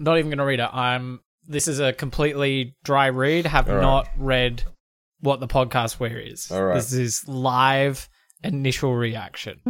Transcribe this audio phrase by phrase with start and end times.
[0.00, 0.68] Not even going to read it.
[0.72, 1.20] I'm.
[1.46, 3.44] This is a completely dry read.
[3.44, 3.82] Have All right.
[3.82, 4.64] not read
[5.20, 6.50] what the podcast where is.
[6.50, 6.76] All right.
[6.76, 8.08] This is live
[8.42, 9.60] initial reaction.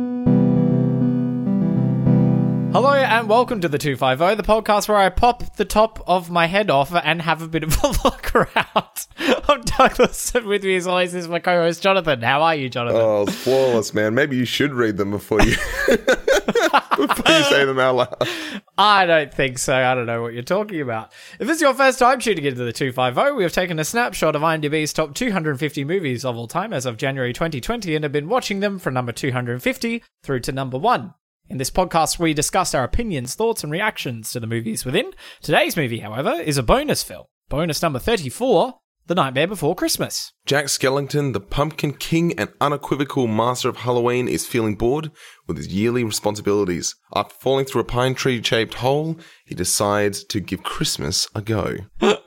[2.73, 6.47] Hello and welcome to the 250, the podcast where I pop the top of my
[6.47, 9.07] head off and have a bit of a look around.
[9.49, 12.23] I'm Douglas, and with me as always is my co-host Jonathan.
[12.23, 13.01] How are you, Jonathan?
[13.01, 14.15] Oh, flawless, man.
[14.15, 15.57] Maybe you should read them before you
[17.01, 18.29] you say them out loud.
[18.79, 19.75] I don't think so.
[19.75, 21.13] I don't know what you're talking about.
[21.39, 24.37] If this is your first time tuning into the 250, we have taken a snapshot
[24.37, 28.29] of IMDb's top 250 movies of all time as of January 2020 and have been
[28.29, 31.15] watching them from number 250 through to number 1.
[31.49, 35.13] In this podcast, we discuss our opinions, thoughts, and reactions to the movies within.
[35.43, 37.25] Today's movie, however, is a bonus film.
[37.49, 38.75] Bonus number 34
[39.11, 40.33] The Nightmare Before Christmas.
[40.47, 45.11] Jack Skellington, the Pumpkin King and unequivocal master of Halloween, is feeling bored
[45.49, 46.95] with his yearly responsibilities.
[47.13, 51.79] After falling through a pine tree shaped hole, he decides to give Christmas a go.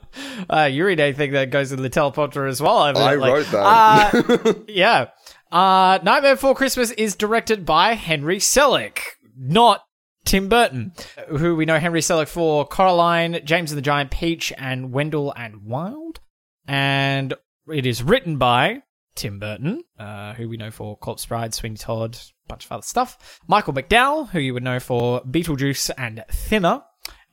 [0.48, 2.78] Uh, you read anything that goes in the teleprompter as well.
[2.78, 4.14] I wrote that.
[4.46, 5.08] Uh, yeah.
[5.52, 9.00] Uh, Nightmare Before Christmas is directed by Henry Selick,
[9.36, 9.86] not
[10.24, 10.92] Tim Burton,
[11.30, 15.64] who we know Henry Selick for Coraline, James and the Giant Peach, and Wendell and
[15.64, 16.20] Wild.
[16.68, 17.34] And
[17.72, 18.84] it is written by
[19.16, 22.82] Tim Burton, uh, who we know for Corpse Bride, Sweeney Todd, a bunch of other
[22.84, 23.40] stuff.
[23.48, 26.82] Michael McDowell, who you would know for Beetlejuice and Thinner.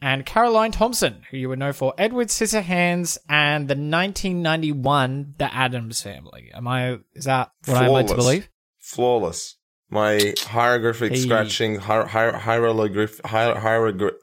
[0.03, 6.03] And Caroline Thompson, who you would know for Edward Scissorhands and the 1991 The Addams
[6.03, 6.51] Family.
[6.55, 6.99] Am I?
[7.15, 8.49] Is that what I'm led to believe?
[8.79, 9.57] Flawless.
[9.91, 11.19] My hieroglyphic Hey.
[11.19, 13.59] scratching, hier- hier- hieroglyph, hier-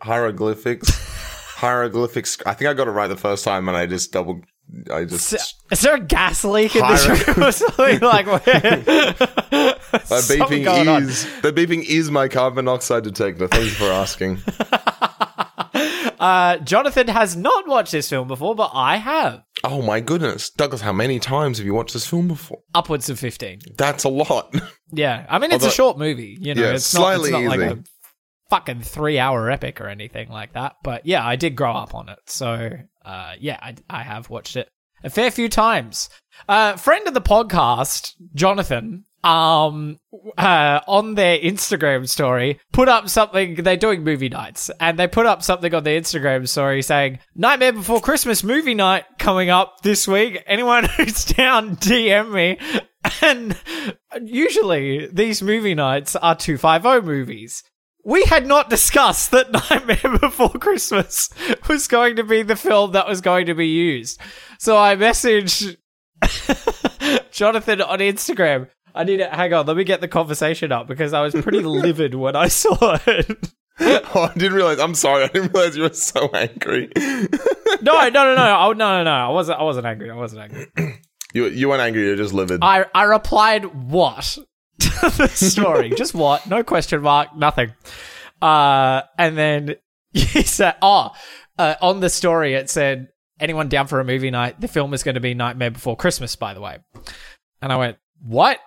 [0.01, 0.89] hieroglyphics,
[1.57, 2.37] hieroglyphics.
[2.45, 4.41] I think I got it right the first time, and I just double.
[4.91, 5.33] I just.
[5.33, 7.99] Is, is there a gas leak in this room or something?
[7.99, 9.77] Like, The
[10.21, 11.03] something going on.
[11.03, 13.47] beeping is the beeping is my carbon monoxide detector.
[13.47, 14.39] Thank you for asking.
[16.19, 19.43] Uh, Jonathan has not watched this film before, but I have.
[19.63, 22.57] oh my goodness, Douglas, how many times have you watched this film before?
[22.73, 23.59] Upwards of 15.
[23.77, 24.53] That's a lot.
[24.91, 25.25] Yeah.
[25.29, 26.37] I mean, it's a short movie.
[26.39, 27.79] You know, Yeah, it's not, it's slightly not like easy.
[27.81, 27.83] a
[28.49, 30.77] fucking three hour epic or anything like that.
[30.81, 32.17] But yeah, I did grow up on it.
[32.25, 32.71] So,
[33.07, 34.69] uh, yeah, I, I have watched it
[35.01, 36.09] a fair few times.
[36.49, 39.97] Uh, friend of the podcast, Jonathan, um,
[40.37, 43.55] uh, on their Instagram story, put up something.
[43.55, 47.73] They're doing movie nights, and they put up something on their Instagram story saying "Nightmare
[47.73, 50.43] Before Christmas movie night coming up this week.
[50.45, 52.57] Anyone who's down, DM me."
[53.21, 53.57] And
[54.21, 57.63] usually these movie nights are two five zero movies.
[58.07, 61.29] We had not discussed that Nightmare Before Christmas
[61.67, 64.21] was going to be the film that was going to be used.
[64.59, 65.75] So I messaged
[67.31, 68.69] Jonathan on Instagram.
[68.95, 69.65] I need to hang on.
[69.65, 73.49] Let me get the conversation up because I was pretty livid when I saw it.
[73.81, 74.79] oh, I didn't realize.
[74.79, 75.25] I'm sorry.
[75.25, 76.89] I didn't realize you were so angry.
[76.95, 79.11] No, no, no, no, oh, no, no, no.
[79.11, 79.59] I wasn't.
[79.59, 80.09] I wasn't angry.
[80.09, 81.01] I wasn't angry.
[81.33, 82.03] you you weren't angry.
[82.03, 82.59] You're just livid.
[82.63, 84.37] I I replied what
[84.79, 85.91] the story.
[85.91, 86.47] Just what?
[86.47, 87.35] No question mark.
[87.35, 87.73] Nothing.
[88.41, 89.75] Uh, and then
[90.13, 91.11] he said, "Oh,
[91.57, 94.59] uh, on the story it said." Anyone down for a movie night?
[94.59, 96.79] The film is going to be Nightmare Before Christmas, by the way.
[97.61, 98.57] And I went, What?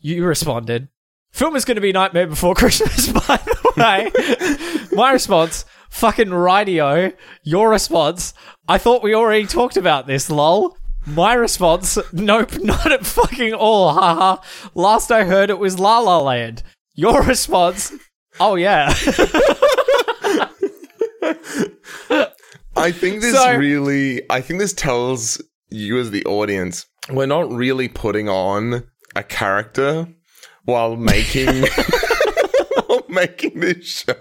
[0.00, 0.88] You responded,
[1.34, 4.88] Film is going to be Nightmare Before Christmas, by the way.
[4.92, 7.10] My response, fucking radio.
[7.42, 8.34] Your response,
[8.68, 10.76] I thought we already talked about this, lol.
[11.06, 14.42] My response, nope, not at fucking all, haha.
[14.74, 16.62] Last I heard it was La La Land.
[16.94, 17.92] Your response,
[18.40, 18.88] oh yeah.
[22.76, 27.50] I think this So- really, I think this tells you as the audience, we're not
[27.52, 30.08] really putting on a character
[30.64, 31.48] while making,
[32.86, 34.14] while making this show.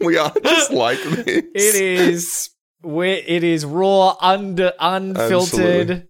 [0.00, 1.26] We are just like this.
[1.26, 2.50] It is,
[2.84, 5.90] we it is raw, under, unfiltered.
[5.90, 6.08] Absolutely.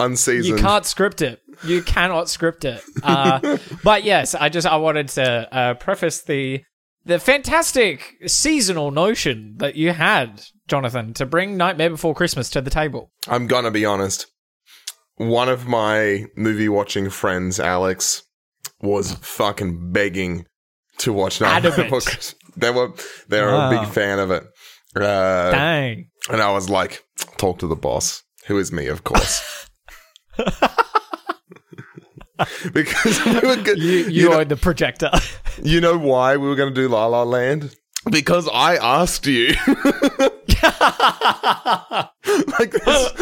[0.00, 0.58] unseasoned.
[0.58, 1.40] You can't script it.
[1.64, 2.82] You cannot script it.
[3.02, 6.62] Uh, but yes, I just I wanted to uh, preface the
[7.04, 12.70] the fantastic seasonal notion that you had, Jonathan, to bring Nightmare Before Christmas to the
[12.70, 13.10] table.
[13.28, 14.26] I'm gonna be honest.
[15.18, 18.22] One of my movie watching friends, Alex,
[18.82, 20.44] was fucking begging
[20.98, 21.90] to watch Nightmare Adamant.
[21.90, 22.34] Before Christmas.
[22.56, 22.92] They were
[23.28, 23.70] they're Wow.
[23.70, 24.44] a big fan of it.
[25.02, 26.10] Uh, Dang.
[26.30, 27.04] and I was like,
[27.36, 29.68] talk to the boss, who is me, of course.
[32.72, 33.78] because we were good.
[33.78, 35.10] You, you, you, know, the projector.
[35.62, 37.74] you know why we were going to do La La Land?
[38.10, 39.48] Because I asked you.
[42.58, 43.12] like this.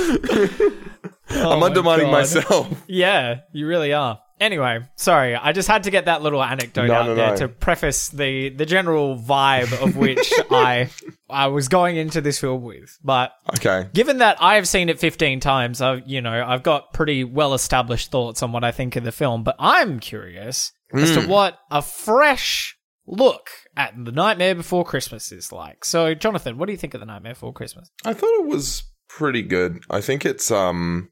[1.30, 2.68] I'm Oh my undermining myself.
[2.86, 4.18] yeah, you really are.
[4.40, 7.36] Anyway, sorry, I just had to get that little anecdote No, out no, there no.
[7.36, 10.90] to preface the the general vibe of which I
[11.30, 12.98] I was going into this film with.
[13.02, 13.88] But Okay.
[13.94, 17.54] given that I have seen it 15 times, I you know, I've got pretty well
[17.54, 21.58] established thoughts on what I think of the film, but I'm curious as to what
[21.70, 22.76] a fresh
[23.06, 25.84] look at The Nightmare Before Christmas is like.
[25.84, 27.90] So, Jonathan, what do you think of The Nightmare Before Christmas?
[28.04, 29.78] I thought it was pretty good.
[29.90, 31.10] I think it's um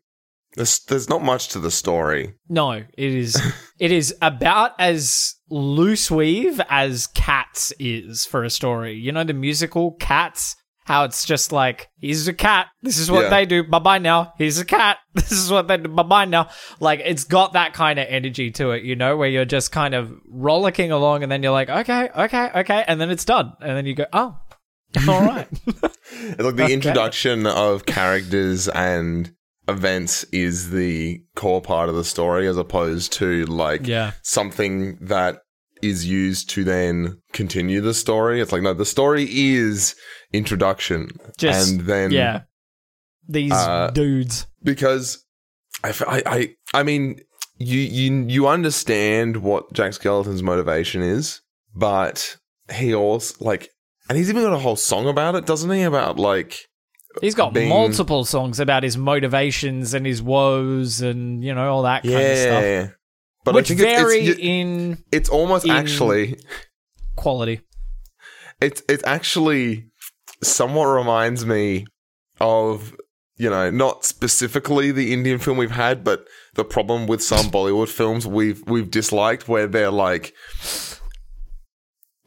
[0.56, 2.34] there's there's not much to the story.
[2.48, 3.40] No, it is
[3.78, 8.94] it is about as loose weave as Cats is for a story.
[8.94, 10.56] You know the musical Cats?
[10.84, 12.66] How it's just like, he's a cat.
[12.82, 13.30] This is what Yeah.
[13.30, 13.62] they do.
[13.62, 14.32] Bye bye now.
[14.36, 14.98] He's a cat.
[15.14, 15.88] This is what they do.
[15.88, 16.48] Bye bye now.
[16.80, 19.94] Like, it's got that kind of energy to it, you know, where you're just kind
[19.94, 22.84] of rollicking along and then you're like, okay, okay, okay.
[22.88, 23.52] And then it's done.
[23.60, 24.36] And then you go, oh,
[25.08, 25.46] all right.
[25.68, 25.82] It's
[26.40, 26.72] like the Okay.
[26.72, 29.32] introduction of characters and
[29.68, 34.12] events is the core part of the story as opposed to like yeah.
[34.22, 35.38] something that
[35.82, 38.40] is used to then continue the story.
[38.40, 39.94] It's like no, the story is
[40.32, 42.42] introduction, Just, and then yeah.
[43.28, 44.46] These uh, dudes.
[44.62, 45.24] because
[45.84, 47.20] I, f- I, I, I mean,
[47.56, 51.40] you, you, you understand what Jack Skeleton's motivation is,
[51.74, 52.36] but
[52.72, 53.70] he also like,
[54.08, 55.82] and he's even got a whole song about it, doesn't he?
[55.82, 56.66] About like,
[57.20, 61.82] He's got being- multiple songs about his motivations and his woes and, you know, all
[61.82, 62.62] that kind of stuff.
[62.62, 62.88] yeah,
[63.44, 66.38] but which I think vary it's, it's, in it's almost in- actually,
[67.16, 67.60] quality.
[68.60, 69.90] it's, it's actually
[70.42, 71.84] somewhat reminds me
[72.40, 72.96] of,
[73.36, 77.88] you know, not specifically the Indian film we've had, but the problem with some Bollywood
[77.88, 80.32] films we've we've disliked where they're like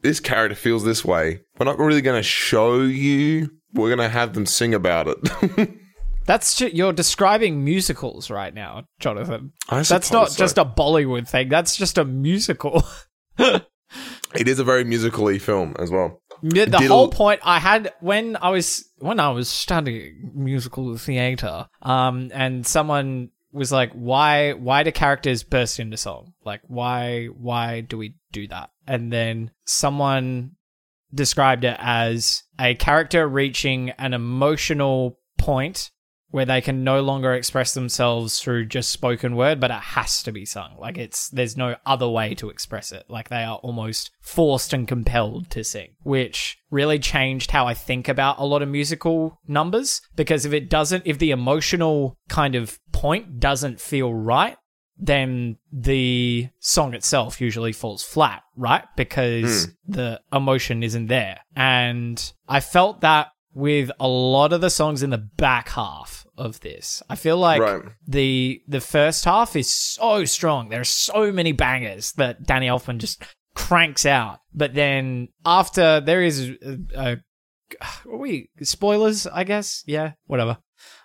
[0.02, 1.40] this character feels this way.
[1.58, 3.50] We're not really going to show you.
[3.76, 5.70] We're going to have them sing about it.
[6.26, 9.52] That's ju- you're describing musicals right now, Jonathan.
[9.68, 10.38] I That's not so.
[10.38, 11.48] just a Bollywood thing.
[11.48, 12.82] That's just a musical.
[14.34, 16.20] It is a very musically film as well.
[16.42, 20.96] the the Diddle- whole point I had when I was when I was studying musical
[20.98, 24.52] theater, um, and someone was like, "Why?
[24.52, 26.34] Why do characters burst into song?
[26.44, 27.26] Like, why?
[27.26, 30.55] Why do we do that?" And then someone
[31.16, 35.90] described it as a character reaching an emotional point
[36.30, 40.32] where they can no longer express themselves through just spoken word, but it has to
[40.32, 40.76] be sung.
[40.78, 43.06] Like it's there's no other way to express it.
[43.08, 48.08] Like they are almost forced and compelled to sing, which really changed how I think
[48.08, 50.02] about a lot of musical numbers.
[50.14, 54.56] Because if it doesn't, if the emotional kind of point doesn't feel right,
[54.98, 58.84] then the song itself usually falls flat, right?
[58.96, 61.40] Because the emotion isn't there.
[61.54, 66.60] And I felt that with a lot of the songs in the back half of
[66.60, 67.02] this.
[67.08, 67.82] I feel like Right.
[68.06, 70.68] the the first half is so strong.
[70.68, 73.22] There are so many bangers that Danny Elfman just
[73.54, 74.40] cranks out.
[74.52, 77.16] But then after there is a, a
[78.06, 79.82] are we spoilers, I guess.
[79.86, 80.58] Yeah, whatever.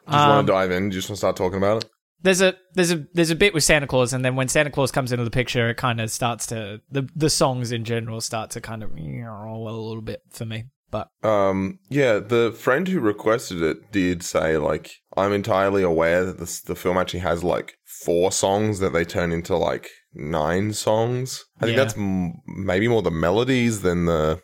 [0.05, 0.91] Just Um, want to dive in.
[0.91, 1.89] Just want to start talking about it.
[2.23, 4.91] There's a there's a there's a bit with Santa Claus, and then when Santa Claus
[4.91, 8.51] comes into the picture, it kind of starts to the the songs in general start
[8.51, 10.65] to kind of roll a little bit for me.
[10.91, 16.37] But Um, yeah, the friend who requested it did say like I'm entirely aware that
[16.37, 21.45] this, the film actually has like four songs that they turn into like nine songs.
[21.61, 24.41] I think that's m- maybe more the melodies than the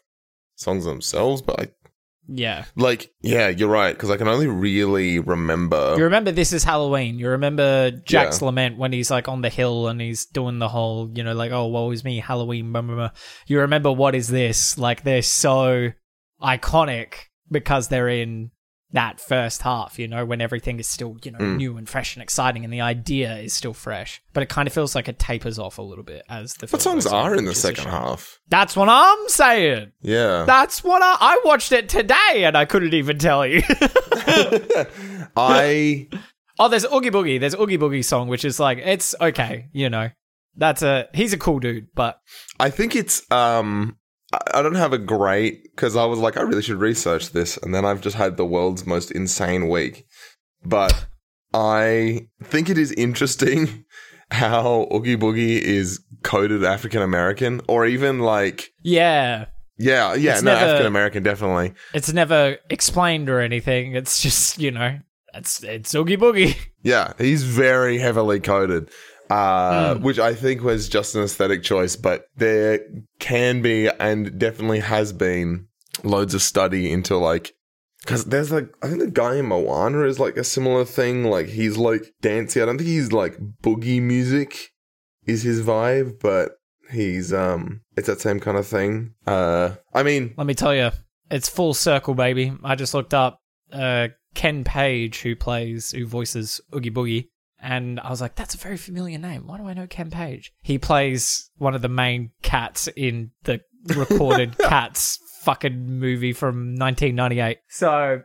[0.56, 1.68] songs themselves, but I
[2.28, 5.96] yeah, like yeah, you're right because I can only really remember.
[5.98, 7.20] you remember this is Halloween.
[7.20, 11.10] You remember Jack's lament when he's like on the hill and he's doing the whole
[11.14, 12.72] you know like oh woe is me Halloween.
[12.72, 13.10] Blah, blah, blah.
[13.48, 14.78] You remember what is this?
[14.78, 15.92] Like they're so
[16.42, 17.14] iconic
[17.50, 18.52] because they're in
[18.94, 21.58] that first half, you know, when everything is still, you know, Mm.
[21.58, 24.22] new and fresh and exciting and the idea is still fresh.
[24.34, 26.82] But it kind of feels like it tapers off a little bit as the what
[26.82, 28.40] songs are in the which is a second half?
[28.48, 29.92] That's what I'm saying.
[30.02, 33.62] Yeah, That's what I I watched it today and I couldn't even tell you.
[35.36, 36.08] I
[36.60, 37.40] oh, there's Oogie Boogie.
[37.40, 40.10] There's Oogie Boogie song, which is like it's okay, you know.
[40.56, 42.20] That's a he's a cool dude, but
[42.60, 43.98] I think it's um
[44.54, 47.74] I- don't have a great because I was like I really should research this and
[47.74, 50.06] then I've just had the world's most insane week.
[50.66, 51.06] But
[51.54, 53.86] I think it is interesting
[54.32, 59.46] how Oogie Boogie is coded African American or even like yeah,
[59.78, 61.74] yeah, yeah, It's no, African American definitely.
[61.94, 63.96] it's never explained or anything.
[63.96, 65.00] It's just you know,
[65.34, 66.56] it's it's Oogie Boogie.
[66.84, 68.90] Yeah, he's very heavily coded.
[69.30, 70.02] Uh, Mm.
[70.02, 72.80] which I think was just an aesthetic choice, but there
[73.20, 75.68] can be and definitely has been
[76.04, 77.54] loads of study into like
[78.04, 81.26] because there's like I think the guy in Moana is like a similar thing.
[81.26, 82.62] Like he's like dancey.
[82.62, 84.70] I don't think he's like boogie music
[85.26, 86.52] is his vibe, but
[86.90, 89.14] he's um it's that same kind of thing.
[89.26, 90.92] Uh, I mean, Let me tell you,
[91.30, 92.54] it's full circle, baby.
[92.64, 93.42] I just looked up
[93.74, 97.28] uh, Ken Page, who plays, who voices Oogie Boogie,
[97.60, 99.48] and I was like, that's a very familiar name.
[99.48, 100.54] Why do I know Ken Page?
[100.62, 103.62] He plays one of the main cats in the
[103.96, 107.60] recorded Cats fucking movie from 1998.
[107.70, 108.24] So,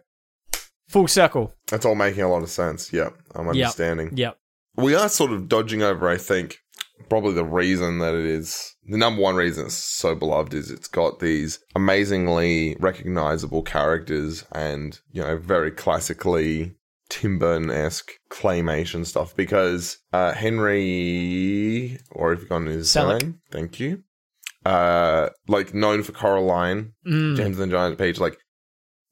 [0.89, 1.55] full circle.
[1.69, 2.93] That's all making a lot of sense.
[2.93, 4.17] Yeah, I'm understanding.
[4.17, 4.39] Yep.
[4.77, 6.59] We are sort of dodging over, I think,
[7.09, 10.89] probably the reason that it is the number one reason it's so beloved is it's
[10.89, 16.75] got these amazingly recognizable characters and, you know, very classically
[17.13, 23.21] Tim Burton esque claymation stuff because uh, Henry, or if you've gone his Selick.
[23.23, 24.03] name, thank you.
[24.65, 27.37] Uh, like known for Coraline, Mm.
[27.37, 28.39] James and the Giant Peach, like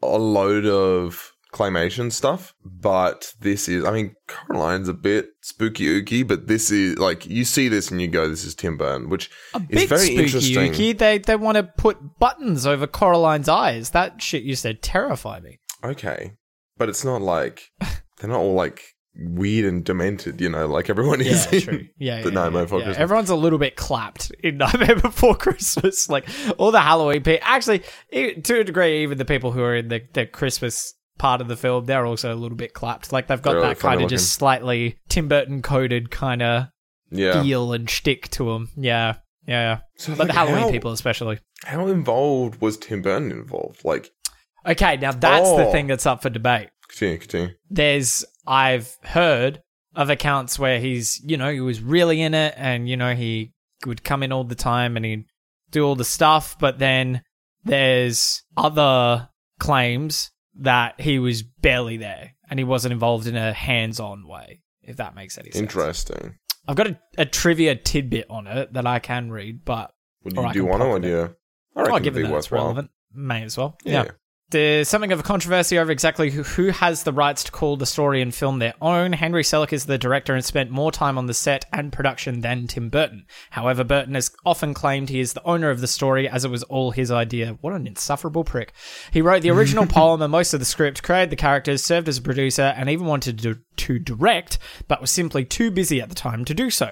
[0.03, 2.55] a load of claymation stuff.
[2.65, 7.45] But this is, I mean, Coraline's a bit spooky ooky, but this is like you
[7.45, 10.67] see this and you go, "This is Tim Burton," which A is very spooky, interesting.
[10.67, 10.93] Yuki.
[10.95, 13.91] They they want to put buttons over Coraline's eyes.
[13.91, 15.59] That shit used to terrify me.
[15.85, 16.33] Okay,
[16.81, 18.83] but it's not like they're not all like
[19.15, 21.47] weird and demented, you know, like everyone is.
[21.53, 21.87] Yeah, in true.
[21.99, 22.85] Yeah, the yeah, Nightmare yeah, Before yeah.
[22.87, 23.03] Christmas.
[23.03, 26.09] Everyone's a little bit clapped in Nightmare Before Christmas.
[26.09, 27.41] Like all the Halloween people.
[27.43, 31.49] Actually, to a degree, even the people who are in the, the Christmas part of
[31.49, 33.13] the film, they're also a little bit clapped.
[33.13, 36.69] Like they've got They're that kind of just slightly Tim Burton coded kind of
[37.11, 37.43] yeah.
[37.43, 38.71] feel and shtick to them.
[38.75, 39.81] Yeah, yeah.
[39.97, 41.41] So, But the Halloween how- people, especially.
[41.67, 43.85] How involved was Tim Burton involved?
[43.85, 44.11] Like,
[44.67, 45.73] Okay, now that's the Oh.
[45.73, 46.69] thing that's up for debate.
[46.89, 47.55] continue, continue.
[47.71, 49.63] there's I've heard
[49.95, 53.53] of accounts where he's you know he was really in it and you know he
[53.87, 55.25] would come in all the time and he'd
[55.71, 57.23] do all the stuff but then
[57.65, 64.27] there's other claims that he was barely there and he wasn't involved in a hands-on
[64.27, 66.37] way if that makes any sense Interesting.
[66.69, 69.93] I've got a, a trivia tidbit on it that I can read but
[70.25, 71.37] Would you do one or do you?
[71.77, 72.63] I reckon oh, it'd given be worthwhile.
[72.63, 74.05] relevant may as well Yeah.
[74.05, 74.11] yeah.
[74.51, 77.87] There's something of a controversy over exactly who, who has the rights to call the
[77.87, 79.13] story and film their own.
[79.13, 82.67] Henry Selick is the director and spent more time on the set and production than
[82.67, 83.27] Tim Burton.
[83.51, 86.65] However, Burton has often claimed he is the owner of the story as it was
[86.65, 87.59] all his idea.
[87.61, 88.73] What an insufferable prick.
[89.13, 92.19] He wrote the original poem and most of the script, created the characters, served as
[92.19, 96.15] a producer, and even wanted to, to direct, but was simply too busy at the
[96.17, 96.91] time to do so.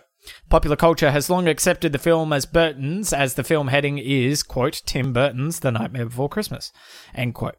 [0.49, 4.83] Popular culture has long accepted the film as Burton's, as the film heading is, quote,
[4.87, 6.73] Tim Burton's The Nightmare Before Christmas,
[7.15, 7.57] end quote.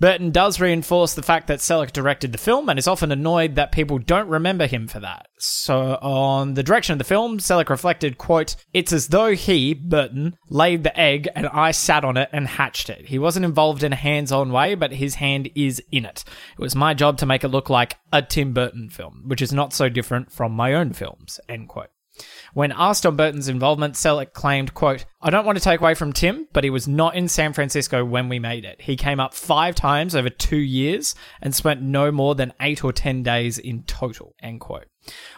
[0.00, 3.70] Burton does reinforce the fact that Selick directed the film and is often annoyed that
[3.70, 5.26] people don't remember him for that.
[5.38, 10.38] So, on the direction of the film, Selick reflected, quote, It's as though he, Burton,
[10.48, 13.08] laid the egg and I sat on it and hatched it.
[13.08, 16.24] He wasn't involved in a hands on way, but his hand is in it.
[16.54, 19.52] It was my job to make it look like a Tim Burton film, which is
[19.52, 21.90] not so different from my own films, end quote.
[22.54, 26.12] When asked on Burton's involvement, Selick claimed, quote, I don't want to take away from
[26.12, 28.80] Tim, but he was not in San Francisco when we made it.
[28.82, 32.92] He came up five times over two years and spent no more than eight or
[32.92, 34.86] ten days in total, end quote.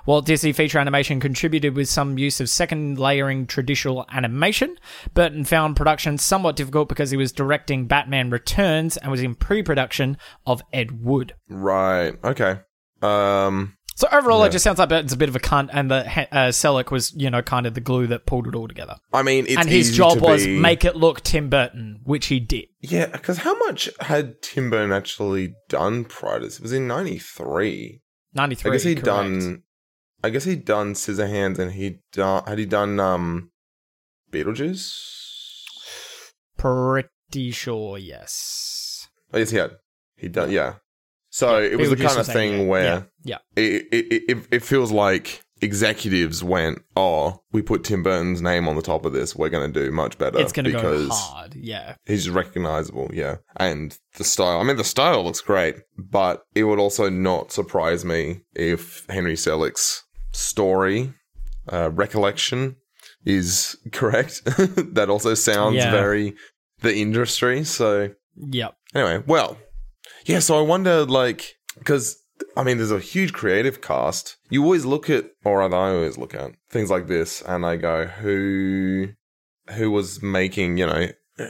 [0.07, 4.77] Walt Disney Feature Animation contributed with some use of second layering traditional animation.
[5.15, 10.17] Burton found production somewhat difficult because he was directing Batman Returns and was in pre-production
[10.47, 11.35] of Ed Wood.
[11.49, 12.15] Right.
[12.25, 12.61] Okay.
[13.03, 13.77] Um.
[13.95, 14.47] So overall, Yeah.
[14.47, 15.99] it just sounds like Burton's a bit of a cunt, and the
[16.35, 18.97] uh, Selick was, you know, kind of the glue that pulled it all together.
[19.13, 22.41] I mean, it's and his job was be- make it look Tim Burton, which he
[22.41, 22.67] did.
[22.81, 26.57] Yeah, because how much had Tim Burton actually done prior to this?
[26.57, 28.01] It was in '93.
[28.35, 28.71] '93.
[28.71, 29.63] I guess he'd done.
[30.25, 32.45] I guess he'd done Scissorhands, and he'd done.
[32.47, 33.51] Had he done um,
[34.31, 35.09] Beetlejuice?
[36.57, 39.09] Pretty sure, yes.
[39.33, 39.73] I guess he had.
[40.17, 40.51] He'd done.
[40.51, 40.75] Yeah.
[41.35, 42.67] So it was the kind of thing 88.
[42.69, 48.43] where yeah, it, it, it, it feels like executives went, "Oh, we put Tim Burton's
[48.43, 49.35] name on the top of this.
[49.35, 51.55] We're going to do much better." it's gonna because go hard.
[51.55, 53.37] Yeah, He's recognizable, yeah.
[53.57, 58.05] And the style, I mean, the style looks great, but it would also not surprise
[58.05, 61.15] me if Henry Selick's story,
[61.73, 62.77] uh, recollection
[63.25, 64.43] is correct.
[64.45, 65.91] that also sounds Yeah.
[65.93, 66.35] very
[66.81, 67.65] the industry.
[67.65, 68.75] So, yep.
[68.95, 69.57] anyway, well,
[70.25, 72.19] yeah, so I wonder, like, because.
[72.57, 74.37] I mean, there's a huge creative cast.
[74.51, 78.07] You always look at, or I always look at things like this, and I go,
[78.07, 79.11] who,
[79.75, 81.07] who was making, you know,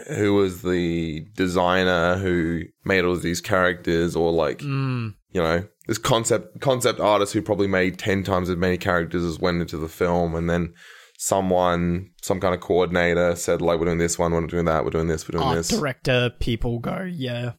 [0.09, 5.64] who was the designer who made all of these characters or like Mm, you know
[5.87, 9.76] this concept concept artist who probably made 10 times as many characters as went into
[9.76, 10.73] the film and then
[11.19, 14.85] someone some kind of coordinator said like we're doing this one we're not doing that
[14.85, 17.52] we're doing this we're doing art this director people go, yeah,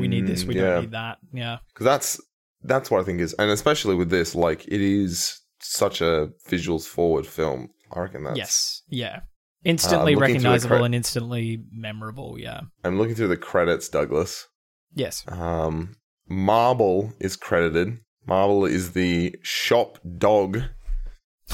[0.00, 0.62] we need this, we Mm, yeah.
[0.62, 1.18] don't need that.
[1.32, 2.20] Yeah, because that's
[2.64, 6.86] that's what i think is and especially with this like it is such a visuals
[6.86, 9.20] forward film i reckon that's yes, yeah.
[9.64, 12.36] Instantly Uh, looking through the recognizable cre- and instantly memorable.
[12.36, 12.62] Yeah.
[12.82, 14.48] I'm looking through the credits, Douglas.
[14.92, 15.22] Yes.
[15.28, 15.94] Um,
[16.28, 17.98] Marble is credited.
[18.26, 20.62] Marble is the shop dog,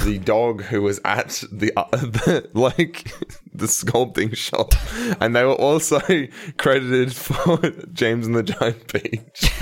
[0.04, 3.12] the dog who was at the, uh, the like
[3.52, 4.74] the sculpting shop,
[5.20, 6.00] and they were also
[6.58, 7.58] credited for
[7.92, 9.52] James and the Giant Peach.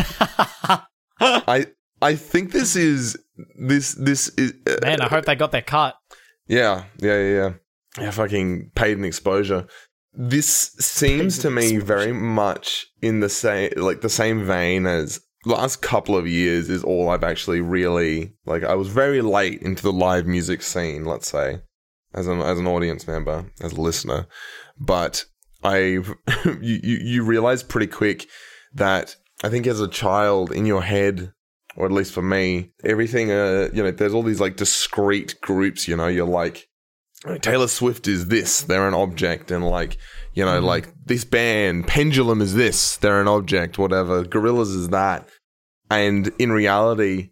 [1.20, 1.66] I
[2.02, 3.16] I think this is
[3.58, 5.96] this this is uh, Man, I hope they got their cut.
[6.46, 7.52] yeah yeah yeah yeah.
[8.00, 9.66] yeah fucking paid an exposure.
[10.18, 15.82] This seems to me very much in the same like the same vein as last
[15.82, 19.92] couple of years is all I've actually really like I was very late into the
[19.92, 21.60] live music scene, let's say,
[22.14, 24.26] as an as an audience member, as a listener.
[24.78, 25.24] But
[25.62, 25.78] I
[26.44, 28.26] you, you you realize pretty quick
[28.74, 31.32] that I think as a child in your head
[31.76, 35.86] or at least for me, everything uh you know, there's all these like discrete groups,
[35.86, 36.68] you know, you're like
[37.40, 39.96] Taylor Swift is this, they're an object, and like,
[40.34, 45.28] you know, like this band, Pendulum is this, they're an object, whatever, Gorillaz is that.
[45.90, 47.30] And in reality,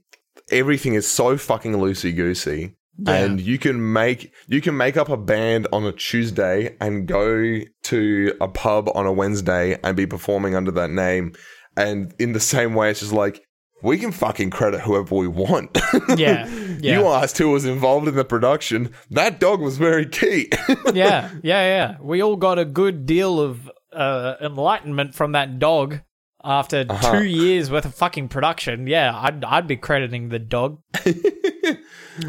[0.50, 2.76] everything is so fucking loosey goosey.
[2.98, 3.14] Yeah.
[3.14, 7.60] And you can make you can make up a band on a Tuesday and go
[7.84, 11.32] to a pub on a Wednesday and be performing under that name.
[11.76, 13.44] And in the same way, it's just like
[13.82, 15.76] we can fucking credit whoever we want.
[16.16, 16.46] Yeah,
[16.80, 16.98] yeah.
[16.98, 18.92] You asked who was involved in the production.
[19.10, 20.48] That dog was very key.
[20.92, 21.96] yeah, yeah, yeah.
[22.00, 26.00] We all got a good deal of uh, enlightenment from that dog
[26.44, 27.12] after Uh-huh.
[27.18, 28.86] two years worth of fucking production.
[28.86, 30.78] Yeah, I'd I'd be crediting the dog.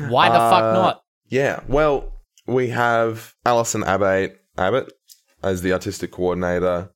[0.09, 1.01] Why the fuck Uh, not?
[1.29, 1.59] yeah.
[1.67, 2.11] Well,
[2.47, 4.91] we have Alison Abbott Abbott
[5.43, 6.91] as the artistic coordinator.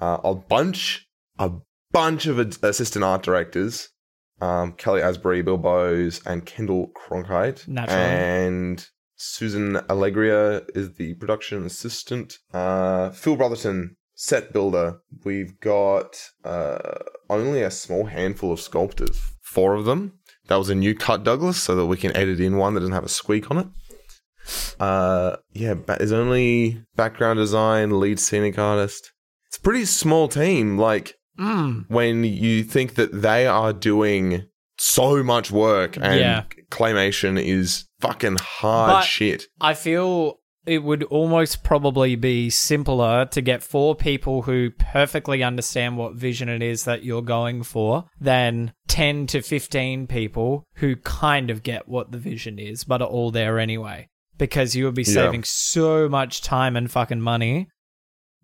[0.00, 1.08] Uh, a bunch,
[1.38, 1.50] a
[1.92, 3.88] bunch of ad- assistant art directors.
[4.40, 7.66] Um, Kelly Asbury, Bill Bowes, and Kendall Cronkite.
[7.66, 8.00] Naturally.
[8.00, 12.38] And Susan Allegria is the production assistant.
[12.54, 14.98] Uh, Phil Brotherton, set builder.
[15.24, 16.98] We've got uh,
[17.30, 19.22] only a small handful of sculptors.
[19.42, 20.18] Four of them.
[20.48, 22.94] That was a new cut, Douglas, so that we can edit in one that doesn't
[22.94, 23.66] have a squeak on it.
[24.80, 29.12] Uh, yeah, ba- there's only background design, lead scenic artist.
[29.46, 30.78] It's a pretty small team.
[30.78, 31.84] Like, Mm.
[31.88, 34.46] when you think that they are doing
[34.78, 36.42] so much work and Yeah.
[36.70, 39.44] claymation is fucking hard But- shit.
[39.60, 45.96] I feel it would almost probably be simpler to get four people who perfectly understand
[45.96, 51.50] what vision it is that you're going for than 10 to 15 people who kind
[51.50, 54.08] of get what the vision is, but are all there anyway.
[54.36, 55.14] Because you would be Yeah.
[55.14, 57.68] saving so much time and fucking money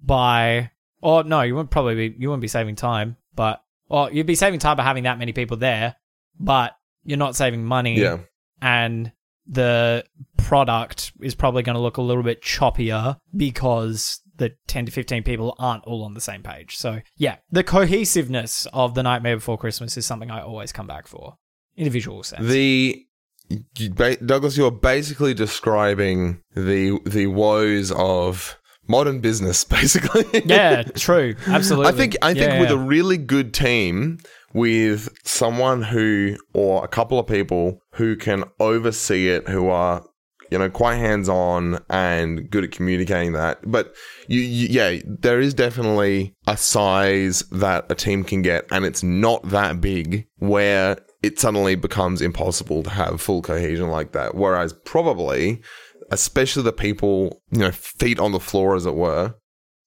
[0.03, 0.71] by.
[1.01, 2.17] Or no, you wouldn't probably be.
[2.19, 3.61] You wouldn't be saving time, but.
[3.91, 5.97] Or you'd be saving time by having that many people there,
[6.41, 6.73] but
[7.05, 8.19] you're not saving money Yeah.
[8.63, 9.13] and
[9.47, 10.05] the
[10.45, 15.23] product is probably going to look a little bit choppier because the 10 to 15
[15.23, 16.77] people aren't all on the same page.
[16.77, 21.07] So, yeah, the cohesiveness of The Nightmare Before Christmas is something I always come back
[21.07, 21.37] for
[21.77, 22.47] in a visual sense.
[22.47, 23.05] The
[23.49, 30.43] you Douglas, you're basically describing the the woes of modern business, basically.
[30.45, 31.35] yeah, true.
[31.47, 31.93] Absolutely.
[31.93, 32.77] I think I think Yeah, with yeah.
[32.77, 34.19] a really good team,
[34.53, 40.05] with someone who or a couple of people who can oversee it, who are
[40.51, 43.59] you know quite hands on and good at communicating that.
[43.65, 43.95] But
[44.29, 49.03] you, you, yeah, there is definitely a size that a team can get, and it's
[49.03, 54.35] not that big where it suddenly becomes impossible to have full cohesion like that.
[54.35, 55.63] Whereas probably,
[56.11, 59.35] especially the people you know feet on the floor, as it were,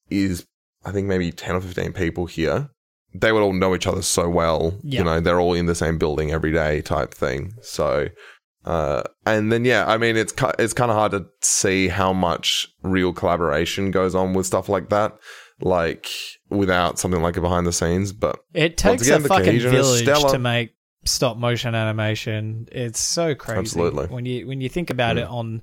[0.09, 0.45] is
[0.87, 2.69] I think maybe 10 or 15 people here.
[3.13, 4.79] They would all know each other so well.
[4.83, 7.53] You know, they're all in the same building every day type thing.
[7.61, 8.07] So,
[8.65, 12.67] uh, and then, yeah, I mean, it's, it's kind of hard to see how much
[12.83, 15.17] real collaboration goes on with stuff like that.
[15.59, 16.07] Like,
[16.49, 18.13] without something like a behind the scenes.
[18.13, 22.67] But It takes again, a fucking village to make stop motion animation.
[22.71, 23.59] It's so crazy.
[23.59, 24.05] Absolutely.
[24.07, 25.21] When you when you think about Mm.
[25.21, 25.61] it on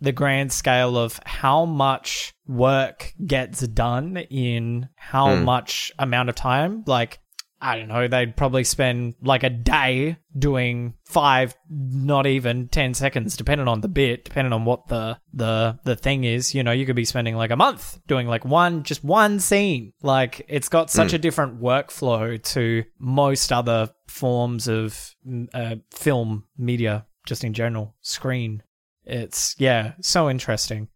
[0.00, 5.44] the grand scale of how much work gets done in how Mm.
[5.44, 7.18] much amount of time, like
[7.64, 13.38] I don't know, they'd probably spend like a day doing five, not even ten seconds,
[13.38, 16.54] depending on the bit, depending on what the the the thing is.
[16.54, 19.94] You know, you could be spending like a month doing like one, just one scene.
[20.02, 26.44] Like it's got such a different workflow to most other forms of mm, uh, film
[26.58, 28.62] media, just in general, screen.
[29.04, 30.88] It's yeah, so interesting.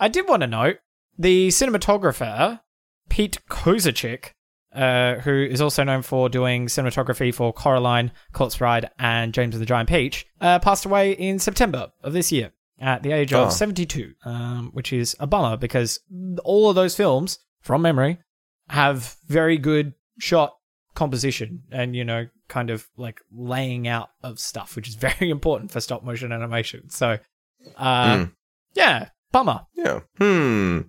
[0.00, 0.78] I did want to note
[1.16, 2.58] the cinematographer
[3.08, 4.32] Pete Kozachick
[4.74, 9.62] uh, who is also known for doing cinematography for Coraline, Corpse Bride, and James and
[9.62, 12.52] the Giant Peach, uh, passed away in September of this year.
[12.78, 13.50] at the age of Oh.
[13.50, 15.98] 72, um, which is a bummer because
[16.44, 18.18] all of those films, from memory,
[18.68, 20.54] have very good shot
[20.94, 25.70] composition and, you know, kind of like laying out of stuff, which is very important
[25.70, 26.90] for stop motion animation.
[26.90, 27.18] So,
[27.78, 28.32] uh, Mm.
[28.74, 29.66] yeah, bummer.
[29.74, 30.00] Yeah.
[30.18, 30.80] Hmm.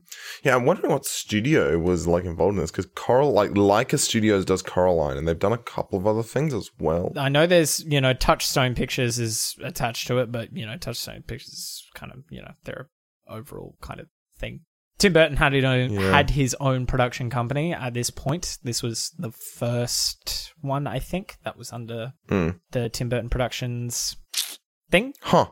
[0.43, 4.45] Yeah, I'm wondering what studio was like involved in this because Coral, like Laika Studios,
[4.45, 7.11] does Coraline, and they've done a couple of other things as well.
[7.17, 11.23] I know there's, you know, Touchstone Pictures is attached to it, but, you know, Touchstone
[11.23, 12.89] Pictures is kind of, you know, their
[13.27, 14.07] overall kind of
[14.37, 14.61] thing.
[14.97, 16.11] Tim Burton had, his own, Yeah.
[16.11, 18.57] had his own production company at this point.
[18.63, 22.49] This was the first one, I think, that was under Hmm.
[22.71, 24.15] the Tim Burton Productions
[24.89, 25.13] thing.
[25.21, 25.47] Huh.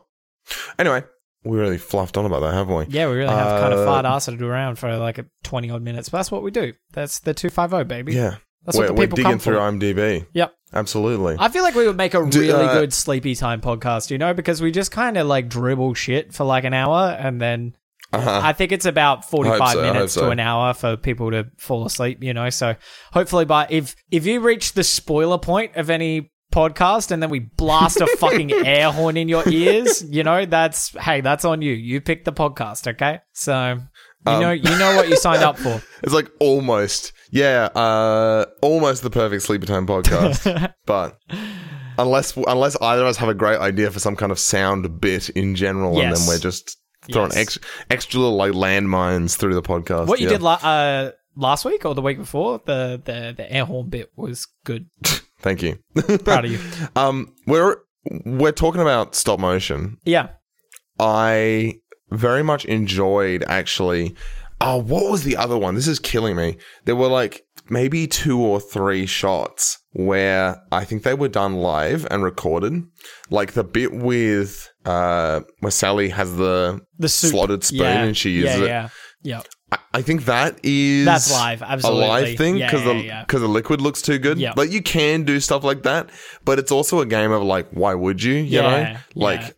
[0.78, 1.04] Anyway,
[1.46, 2.84] we really fluffed on about that, haven't we?
[2.88, 5.82] Yeah, we really have kind of Uh, fart assed around for like a 20 odd
[5.82, 6.72] minutes, but that's what we do.
[6.92, 8.14] That's the 250, baby.
[8.14, 8.36] Yeah.
[8.64, 9.60] That's we're, what the we're people digging come through for.
[9.60, 10.26] IMDb.
[10.32, 10.52] Yep.
[10.74, 11.36] Absolutely.
[11.38, 14.34] I feel like we would make a really uh, good sleepy time podcast, you know,
[14.34, 17.76] because we just kind of like dribble shit for like an hour and then
[18.12, 18.40] Uh-huh.
[18.42, 20.20] I think it's about 45 so, minutes so.
[20.22, 22.50] to an hour for people to fall asleep, you know.
[22.50, 22.74] So
[23.12, 27.40] hopefully by if if you reach the spoiler point of any podcast and then we
[27.40, 31.72] blast a fucking air horn in your ears, you know, that's hey, that's on you.
[31.72, 33.20] You picked the podcast, okay?
[33.32, 33.78] So
[34.26, 35.82] you Um, know you know what you signed up for.
[36.02, 40.72] It's like almost, yeah, uh, almost the perfect sleepy time podcast.
[40.86, 41.18] but
[41.98, 45.28] unless unless either of us have a great idea for some kind of sound bit
[45.30, 46.76] in general, and then we're just
[47.12, 47.36] throwing Yes.
[47.38, 50.06] extra extra little like landmines through the podcast.
[50.08, 50.32] What you yeah.
[50.34, 54.10] did la- uh, last week or the week before, the the the air horn bit
[54.16, 54.88] was good.
[55.46, 55.78] Thank you.
[56.24, 56.58] Proud of you.
[56.96, 57.76] um, we're
[58.24, 59.96] we're talking about stop motion.
[60.04, 60.30] Yeah.
[60.98, 61.74] I
[62.10, 64.16] very much enjoyed actually.
[64.60, 65.76] Oh, what was the other one?
[65.76, 66.56] This is killing me.
[66.84, 72.08] There were like maybe two or three shots where I think they were done live
[72.10, 72.82] and recorded.
[73.30, 77.30] Like the bit with uh where Sally has the The soup.
[77.30, 78.02] slotted spoon yeah.
[78.02, 78.68] and she uses yeah, it.
[78.68, 78.88] Yeah.
[79.22, 79.42] Yeah.
[79.92, 83.20] I, think that is That's live, absolutely a live thing Yeah, because yeah, the yeah.
[83.22, 84.38] because the liquid looks too good.
[84.56, 86.10] Like you can do stuff like that,
[86.44, 88.34] but it's also a game of like, why would you?
[88.34, 89.56] You know, like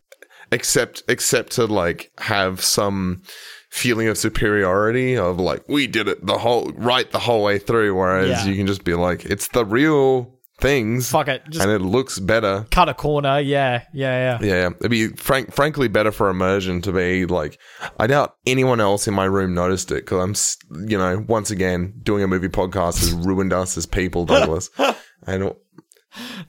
[0.51, 3.21] except except to like have some
[3.69, 7.95] feeling of superiority of like we did it the whole right the whole way through,
[7.95, 11.43] whereas you can just be like, it's the real things, Fuck it.
[11.49, 12.65] Just and it looks better.
[12.71, 13.39] cut a corner.
[13.39, 13.83] Yeah.
[13.93, 14.37] Yeah.
[14.39, 14.47] Yeah.
[14.47, 14.69] Yeah, yeah.
[14.79, 17.59] it'd be frank, frankly better for immersion to be like.
[17.99, 21.93] I doubt anyone else in my room noticed it because I'm, you know, once again
[22.03, 24.69] doing a movie podcast has ruined us as people, Douglas,
[25.27, 25.53] and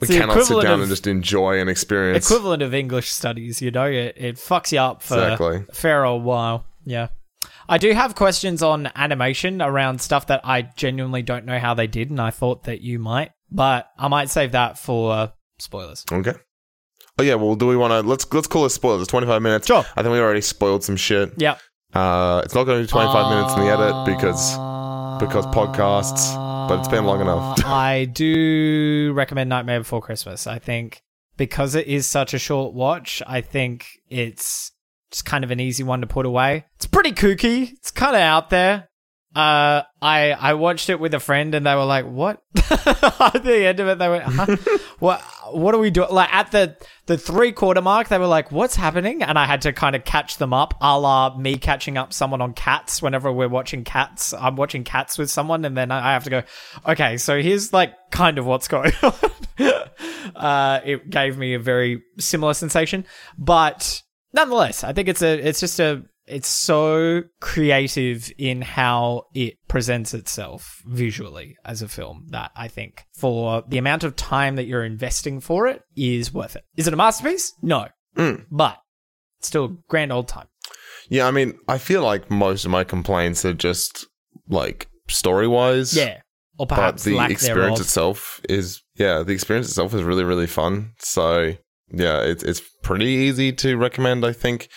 [0.01, 2.31] we cannot sit down of- and just enjoy and experience.
[2.31, 5.65] Equivalent of English studies, you know, it, it fucks you up for Exactly.
[5.69, 6.65] a fair old while.
[6.85, 7.09] Yeah.
[7.69, 11.87] I do have questions on animation around stuff that I genuinely don't know how they
[11.87, 16.05] did, and I thought that you might, but I might save that for uh, spoilers.
[16.11, 16.35] Okay.
[17.19, 17.35] Oh yeah.
[17.35, 19.09] Well, do we want to let's let's call it spoilers.
[19.09, 19.67] Twenty five minutes.
[19.67, 19.85] Sure.
[19.97, 21.33] I think we already spoiled some shit.
[21.37, 21.59] Yeah.
[21.93, 24.53] Uh, it's not going to be twenty five minutes in the edit because
[25.21, 26.35] because podcasts,
[26.69, 27.63] but it's been long enough.
[27.65, 30.47] I do recommend Nightmare Before Christmas.
[30.47, 31.03] I think
[31.37, 34.73] because it is such a short watch, I think it's
[35.11, 36.65] just kind of an easy one to put away.
[36.77, 37.73] It's pretty kooky.
[37.73, 38.89] It's kind of out there.
[39.35, 43.65] Uh, I I watched it with a friend and they were like, "What?" at the
[43.65, 44.57] end of it, they went, huh?
[44.99, 45.21] "What?
[45.53, 48.75] What are we doing?" Like at the the three quarter mark, they were like, "What's
[48.75, 52.13] happening?" And I had to kind of catch them up, a la me catching up
[52.13, 53.01] someone on Cats.
[53.01, 56.43] Whenever we're watching Cats, I'm watching Cats with someone, and then I have to go,
[56.89, 59.15] "Okay, so here's like kind of what's going on."
[60.35, 63.07] uh, it gave me a very similar sensation,
[63.39, 69.55] but nonetheless, I think it's a it's just a it's so creative in how it
[69.69, 74.67] presents itself visually as a film that I think for the amount of time that
[74.67, 76.65] you're investing for it is worth it.
[76.77, 77.53] Is it a masterpiece?
[77.63, 77.89] No.
[78.17, 78.47] Mm.
[78.51, 78.79] But
[79.39, 80.49] it's still a grand old time.
[81.09, 84.07] Yeah, I mean, I feel like most of my complaints are just
[84.49, 85.97] like story wise.
[85.97, 86.21] Yeah.
[86.59, 87.81] Or but perhaps the lack experience thereof.
[87.81, 90.93] itself is yeah, the experience itself is really really fun.
[90.99, 91.55] So
[91.93, 94.69] yeah, it's it's pretty easy to recommend, I think.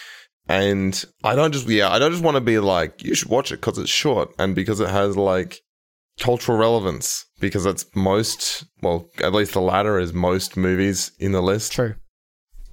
[0.48, 3.52] And I don't just yeah, I don't just want to be like you should watch
[3.52, 5.60] it because it's short and because it has like
[6.20, 11.42] cultural relevance because it's most well at least the latter is most movies in the
[11.42, 11.72] list.
[11.72, 11.96] True.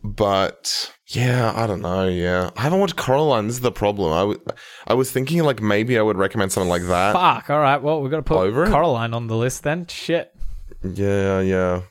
[0.02, 2.08] But yeah, I don't know.
[2.08, 3.46] Yeah, I haven't watched Coraline.
[3.46, 4.12] This is the problem.
[4.12, 4.40] I w-
[4.86, 7.12] I was thinking like maybe I would recommend something like that.
[7.12, 7.50] Fuck.
[7.50, 7.82] All right.
[7.82, 8.70] Well, we've got to put Over it?
[8.70, 9.86] Coraline on the list then.
[9.86, 10.32] Shit.
[10.82, 11.82] Yeah, yeah.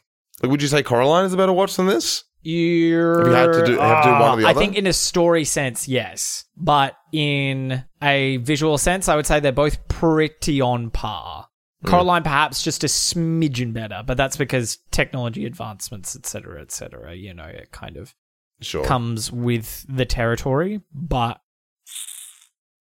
[0.41, 2.23] Like, would you say Coraline is a better watch than this?
[2.49, 4.59] You're, If you had to do- have to do one or the I other?
[4.59, 6.45] think in a story sense, yes.
[6.57, 11.47] But in a visual sense, I would say they're both pretty on par.
[11.83, 11.89] Hmm.
[11.89, 17.15] Coraline perhaps just a smidgen better, but that's because technology advancements, etc., etc.
[17.15, 18.15] You know, it kind of
[18.61, 18.83] Sure.
[18.83, 21.39] comes with the territory, but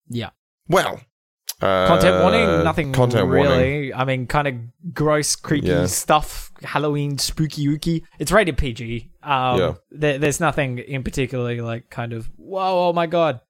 [0.09, 0.31] yeah.
[0.67, 0.99] well,
[1.61, 3.47] uh, Content warning, nothing Content really.
[3.47, 3.93] warning.
[3.93, 5.85] I mean, kind of gross, creepy Yeah.
[5.87, 6.51] stuff.
[6.63, 8.03] Halloween, spooky, ooky.
[8.19, 9.09] It's rated PG.
[9.23, 9.73] Um, Yeah.
[9.91, 13.41] there, there's nothing in particularly like kind of whoa, oh my god.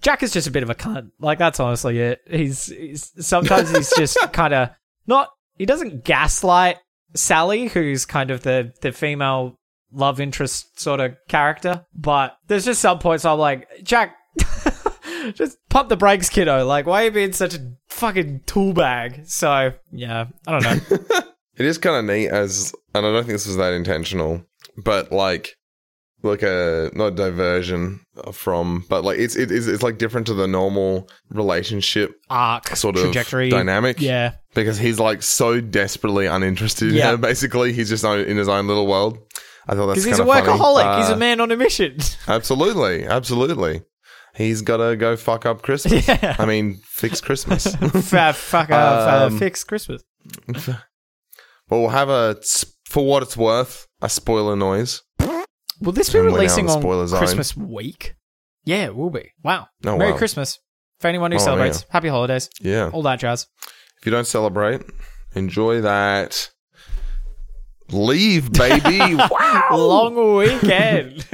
[0.00, 1.10] Jack is just a bit of a cunt.
[1.18, 2.20] Like that's honestly it.
[2.30, 4.70] He's, he's sometimes he's just kind of
[5.06, 5.28] not.
[5.56, 6.78] He doesn't gaslight
[7.14, 9.56] Sally, who's kind of the the female
[9.90, 11.84] love interest sort of character.
[11.94, 14.14] But there's just some points I'm like, Jack,
[15.32, 16.64] just pump the brakes, kiddo.
[16.66, 19.26] Like, why are you being such a fucking tool bag?
[19.26, 20.98] So, yeah, I don't know.
[21.58, 24.44] It is kind of neat as, and I don't think this was that intentional,
[24.84, 25.56] but like,
[26.22, 27.98] like a not diversion
[28.32, 32.94] from, but like it's it is it's like different to the normal relationship Arc, sort
[32.96, 33.50] of trajectory.
[33.50, 34.00] dynamic.
[34.00, 34.34] Yeah.
[34.54, 37.10] because he's like so desperately uninterested in Yeah.
[37.10, 37.16] her.
[37.16, 39.18] Basically, he's just in his own little world.
[39.66, 40.58] I thought that's Because he's a kinda funny.
[40.62, 40.98] workaholic.
[41.00, 41.98] he's Uh, a man on a mission.
[42.28, 43.82] Absolutely, absolutely.
[44.38, 46.06] He's got to go fuck up Christmas.
[46.08, 46.36] Yeah.
[46.38, 47.66] I mean, fix Christmas.
[48.12, 48.74] F- fuck, uh,
[49.24, 50.02] f- Um, fix Christmas.
[51.68, 52.36] well, we'll have a,
[52.86, 55.02] for what it's worth, a spoiler noise.
[55.80, 57.18] Will this be and releasing in on zone.
[57.18, 58.14] Christmas week?
[58.64, 59.32] Yeah, it will be.
[59.42, 59.66] Wow.
[59.84, 60.18] Oh, Merry wow.
[60.18, 60.58] Christmas.
[61.00, 62.90] For anyone who Oh, celebrates, happy holidays, Yeah.
[62.92, 63.46] all that jazz.
[64.00, 64.82] If you don't celebrate,
[65.34, 66.50] enjoy that.
[67.90, 69.14] Leave, baby.
[69.30, 69.68] wow.
[69.72, 71.24] Long weekend.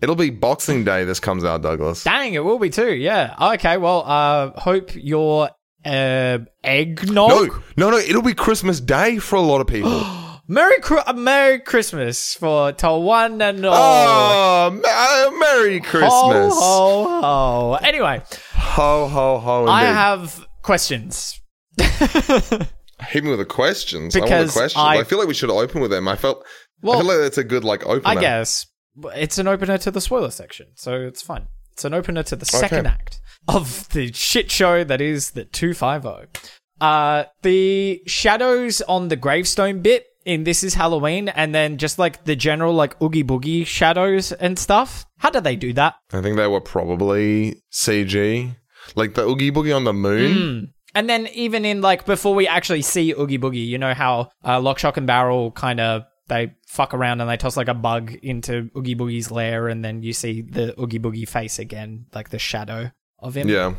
[0.00, 1.04] It'll be Boxing Day.
[1.04, 2.04] This comes out, Douglas.
[2.04, 2.94] Dang, it will be too.
[2.94, 3.34] Yeah.
[3.54, 3.78] Okay.
[3.78, 5.50] Well, uh, hope your
[5.84, 7.30] uh, eggnog.
[7.30, 7.96] No, no, no.
[7.98, 9.90] It'll be Christmas Day for a lot of people.
[10.50, 13.74] Merry, Cri- uh, Merry Christmas for to one and all.
[13.74, 16.54] oh, ma- Merry Christmas.
[16.54, 17.78] Ho, ho, ho.
[17.82, 18.22] Anyway,
[18.54, 19.38] ho, ho.
[19.38, 21.38] ho I have questions.
[21.78, 24.16] Hit me with the questions.
[24.16, 24.82] I want Because the questions.
[24.82, 26.08] I- I, feel like we should open with them.
[26.08, 26.46] I felt.
[26.80, 28.08] well, I feel like that's a good like opener.
[28.08, 28.67] I guess
[29.14, 31.48] it's an opener to the spoiler section, so it's fine.
[31.72, 36.50] It's an opener to the second act of the shit show that is the 250.
[36.80, 42.24] Uh, the shadows on the gravestone bit in This Is Halloween, and then just like
[42.24, 45.06] the general like Oogie Boogie shadows and stuff.
[45.18, 45.94] How did they do that?
[46.12, 48.56] I think they were probably CG,
[48.94, 50.34] like the Oogie Boogie on the moon.
[50.34, 50.64] Hmm.
[50.94, 54.60] And then even in like before we actually see Oogie Boogie, you know how uh,
[54.60, 58.14] Lock, Shock, and Barrel kind of they fuck around and they toss like a bug
[58.22, 62.38] into Oogie Boogie's lair, and then you see the Oogie Boogie face again, like the
[62.38, 63.48] shadow of him.
[63.48, 63.74] Yeah,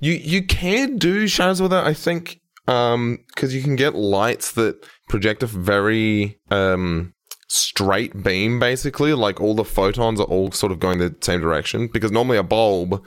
[0.00, 1.84] you you can do shadows with it.
[1.84, 4.76] I think um because you can get lights that
[5.08, 7.12] project a very um
[7.48, 11.88] straight beam basically like all the photons are all sort of going the same direction
[11.92, 13.02] because normally a bulb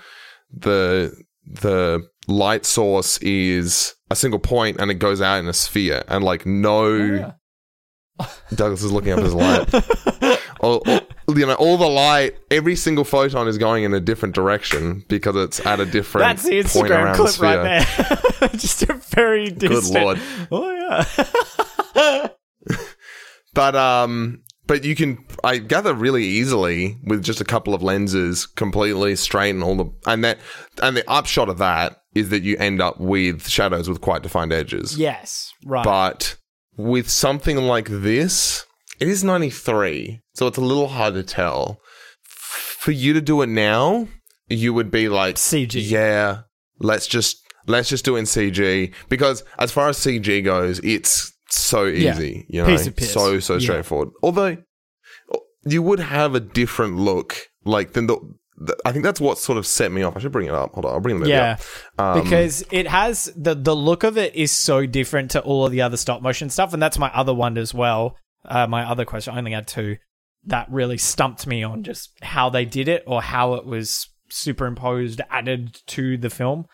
[0.51, 1.13] the
[1.45, 6.25] the light source is a single point and it goes out in a sphere and
[6.25, 7.31] like no Yeah.
[8.55, 9.73] Douglas is looking up his light
[10.59, 11.01] all, all-
[11.35, 15.35] you know all the light every single photon is going in a different direction because
[15.35, 17.55] it's at a different That's the point Instagram around clip the sphere.
[17.57, 18.49] right there.
[18.53, 20.03] Just a very distant.
[20.03, 20.19] lord.
[20.51, 20.71] Oh
[21.95, 22.27] yeah.
[23.53, 28.45] But um, but you can I gather really easily with just a couple of lenses,
[28.47, 30.39] completely straighten all the and that
[30.81, 34.51] and the upshot of that is that you end up with shadows with quite defined
[34.53, 34.97] edges.
[34.97, 35.51] yes.
[35.65, 35.83] Right.
[35.83, 36.35] But
[36.77, 38.65] with something like this,
[38.99, 41.79] it is ninety three, so it's a little hard to tell.
[42.25, 44.07] For you to do it now,
[44.49, 45.73] you would be like CG.
[45.81, 46.41] Yeah,
[46.79, 51.31] let's just let's just do it in CG because as far as CG goes, it's
[51.49, 52.13] so Yeah.
[52.13, 52.45] easy.
[52.49, 53.13] You know, Piece of piss.
[53.13, 53.59] so so Yeah.
[53.59, 54.09] straightforward.
[54.21, 54.57] Although
[55.65, 58.17] you would have a different look, like than the.
[58.57, 60.15] The- I think that's what sort of set me off.
[60.15, 60.73] I should bring it up.
[60.73, 61.57] Hold on, I'll bring the movie yeah.
[61.97, 62.17] up.
[62.17, 65.71] Um, because it has the the look of it is so different to all of
[65.71, 68.15] the other stop motion stuff, and that's my other one as well.
[68.45, 69.97] Uh, my other question, I only had two
[70.45, 75.21] that really stumped me on just how they did it or how it was superimposed,
[75.29, 76.65] added to the film.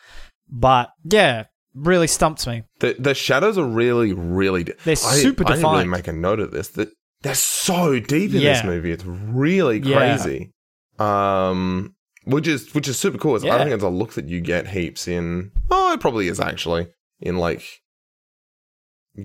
[0.49, 2.63] But yeah, really stumped me.
[2.79, 4.63] the the shadows are really really.
[4.63, 5.91] Di- They're I- super I didn't really defined.
[5.91, 6.69] make a note of this.
[6.69, 6.89] That
[7.21, 8.53] they're so deep in Yeah.
[8.53, 8.91] this movie.
[8.91, 9.97] It's really Yeah.
[10.17, 10.51] crazy.
[10.99, 13.35] Um, which is which is super cool.
[13.35, 13.63] It's- I Yeah.
[13.63, 15.51] think it's a look that you get heaps in.
[15.71, 16.87] Oh, it probably is actually
[17.21, 17.63] in like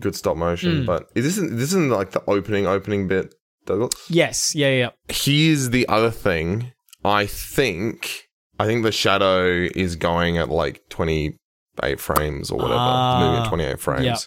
[0.00, 0.82] good stop motion.
[0.82, 0.87] Mm.
[0.87, 3.34] But is this in, this isn't like the opening opening bit,
[3.66, 3.94] Douglas?
[4.08, 4.90] Yes, yeah, yeah.
[5.08, 6.72] Here's the other thing.
[7.04, 12.74] I think I think the shadow is going at like 28 frames or whatever.
[12.78, 14.04] Ah, moving at 28 frames.
[14.04, 14.18] yep.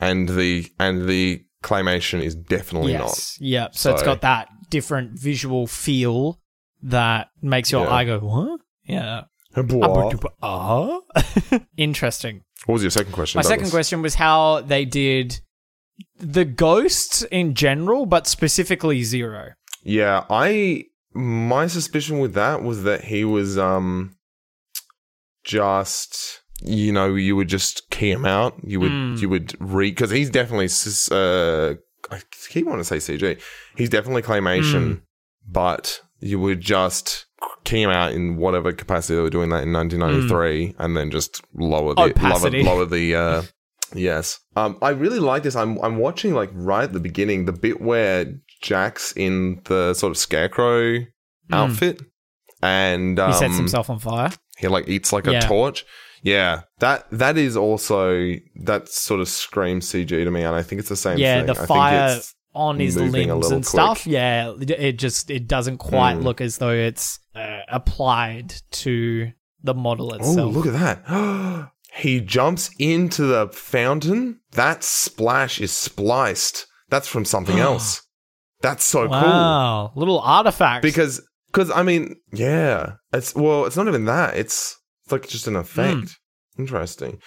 [0.00, 3.02] And the and the claymation is definitely not.
[3.06, 3.68] yes, yeah.
[3.72, 6.40] So, it's got that different visual feel
[6.82, 7.92] that makes your Yeah.
[7.94, 8.60] eye go, what?
[8.84, 9.22] Yeah.
[10.42, 10.98] Ah.
[11.76, 12.42] Interesting.
[12.66, 13.38] What was your second question?
[13.38, 13.70] My second Douglas?
[13.72, 15.40] question was how they did
[16.18, 19.50] the ghosts in general, but specifically Zero.
[19.84, 24.16] Yeah, I my suspicion with that was that he was um
[25.44, 28.54] just you know you would just key him out.
[28.64, 29.20] You would Mm.
[29.20, 30.68] you would read because he's definitely
[31.10, 31.74] uh
[32.10, 33.40] I keep wanting to say CG.
[33.76, 35.00] He's definitely claymation, Mm.
[35.46, 37.26] but you would just
[37.66, 41.94] him out in whatever capacity they were doing that in 1993, and then just lower
[41.94, 42.62] the lower, Opacity.
[42.62, 43.42] lower the uh
[43.94, 44.40] Yes.
[44.56, 45.54] Um, I really like this.
[45.54, 48.26] I'm I'm watching like right at the beginning, the bit where
[48.62, 51.00] Jack's in the sort of scarecrow
[51.50, 52.00] outfit,
[52.62, 53.32] and um.
[53.32, 54.30] He sets himself on fire.
[54.56, 55.84] he like eats like a torch.
[56.22, 60.78] Yeah, that that is also that sort of screams CG to me, and I think
[60.78, 61.18] it's the same.
[61.18, 61.46] Yeah, thing.
[61.46, 64.02] the I think fire it's- on his limbs and stuff.
[64.02, 64.12] quick.
[64.12, 66.24] Yeah, it- just it doesn't quite Mm.
[66.24, 69.30] look as though it's uh, applied to
[69.62, 70.54] the model Oh, itself.
[70.54, 71.70] look at that!
[71.94, 74.40] he jumps into the fountain.
[74.52, 76.66] That splash is spliced.
[76.90, 78.02] That's from something else.
[78.60, 79.10] That's so cool.
[79.10, 80.82] wow, little artifact.
[80.82, 84.36] because because I mean, yeah, it's well, it's not even that.
[84.36, 85.96] It's it's like just an effect.
[86.56, 86.60] Hmm.
[86.60, 87.18] Interesting.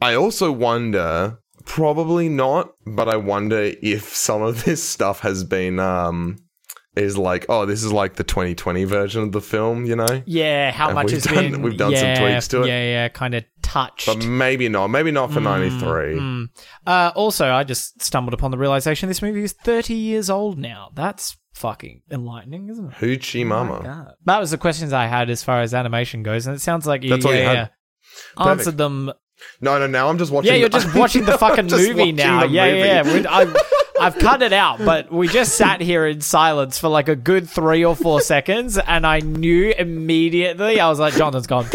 [0.00, 5.78] I also wonder, probably not, but I wonder if some of this stuff has been
[5.78, 6.38] um
[6.96, 10.22] is like, oh, this is like the 2020 version of the film, you know?
[10.26, 12.68] yeah, how And much we've has done- been we've done some tweaks to it.
[12.68, 14.06] Yeah, yeah, kind of touched.
[14.06, 14.86] But maybe not.
[14.88, 15.80] Maybe not for 93.
[16.20, 16.48] Mm.
[16.86, 20.90] Uh, also, I just stumbled upon the realization this movie is 30 years old now.
[20.94, 22.94] That's fucking enlightening, isn't it?
[22.98, 24.14] Hoochie Oh Mama.
[24.26, 27.02] That was the questions I had as far as animation goes, and it sounds like
[27.02, 27.54] you, That's all yeah, you had?
[27.56, 27.68] yeah,
[28.36, 28.50] Perfect.
[28.60, 29.12] answered them.
[29.60, 30.50] No, no, now I'm just watching.
[30.52, 32.44] Yeah, you're the- just watching the fucking movie now.
[32.44, 32.78] Yeah, movie.
[32.78, 33.26] yeah, yeah.
[33.30, 33.56] I've,
[34.00, 37.48] I've cut it out, but we just sat here in silence for like a good
[37.48, 40.80] three or four seconds, and I knew immediately.
[40.80, 41.66] I was like, "Jonathan's gone.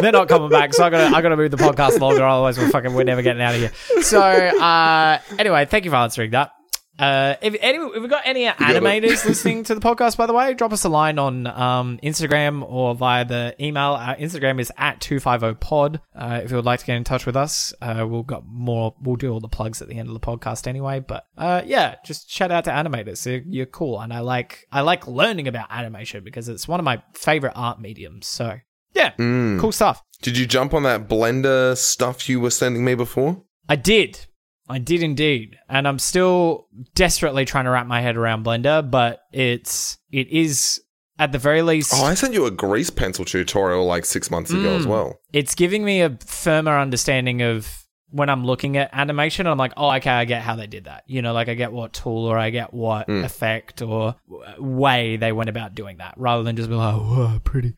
[0.00, 2.24] They're not coming back." So I gotta, I gotta move the podcast longer.
[2.26, 4.02] Otherwise, we're fucking, we're never getting out of here.
[4.02, 6.52] So, uh, anyway, thank you for answering that.
[6.98, 10.52] Uh, if any, if we've got any animators listening to the podcast, by the way,
[10.54, 13.92] drop us a line on um, Instagram or via the email.
[13.92, 16.00] Our Instagram is at two five zero pod.
[16.14, 18.94] Uh, if you would like to get in touch with us, uh, we'll got more.
[19.00, 21.00] We'll do all the plugs at the end of the podcast anyway.
[21.00, 23.24] But uh, yeah, just shout out to animators.
[23.24, 26.84] You're, you're cool, and I like I like learning about animation because it's one of
[26.84, 28.26] my favorite art mediums.
[28.26, 28.58] So
[28.94, 29.60] yeah, Mm.
[29.60, 30.02] cool stuff.
[30.22, 33.42] Did you jump on that Blender stuff you were sending me before?
[33.68, 34.26] I did.
[34.68, 35.56] I did indeed.
[35.68, 40.80] And I'm still desperately trying to wrap my head around Blender, but it's it is
[41.18, 44.50] at the very least Oh, I sent you a grease pencil tutorial like six months
[44.52, 44.90] ago as Mm.
[44.90, 45.20] well.
[45.32, 47.68] it's giving me a firmer understanding of
[48.10, 51.04] when I'm looking at animation, I'm like, oh, okay, I get how they did that.
[51.06, 53.22] You know, like I get what tool or I get what Mm.
[53.24, 54.14] effect or
[54.58, 57.74] way they went about doing that, rather than just be like, whoa, pretty.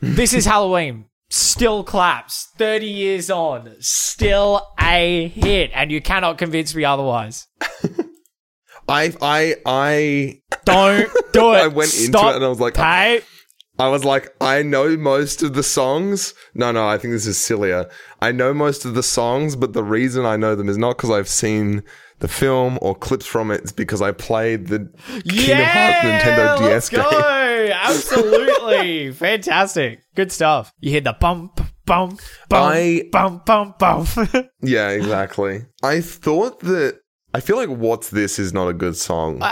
[0.00, 1.04] this is Halloween.
[1.30, 2.48] Still claps.
[2.58, 3.74] 30 years on.
[3.80, 5.70] Still a hit.
[5.74, 7.46] And you cannot convince me otherwise.
[8.88, 11.62] I I I Don't do it.
[11.62, 13.22] I went into it and I was like, Hey.
[13.76, 16.32] I was like, I know most of the songs.
[16.54, 17.90] No, no, I think this is sillier.
[18.22, 21.10] I know most of the songs, but the reason I know them is not because
[21.10, 21.82] I've seen
[22.20, 23.60] the film or clips from it.
[23.62, 24.88] It's because I played the
[25.28, 27.00] Kingdom Hearts Nintendo DS game.
[27.02, 27.70] go.
[27.82, 29.12] Absolutely.
[29.12, 30.00] Fantastic.
[30.14, 30.72] Good stuff.
[30.80, 34.08] You hear the bump, bump, bump, I- bump, bump, bump.
[34.62, 35.66] Yeah, exactly.
[35.82, 37.00] I thought that.
[37.34, 39.42] I feel like "What's This" is not a good song.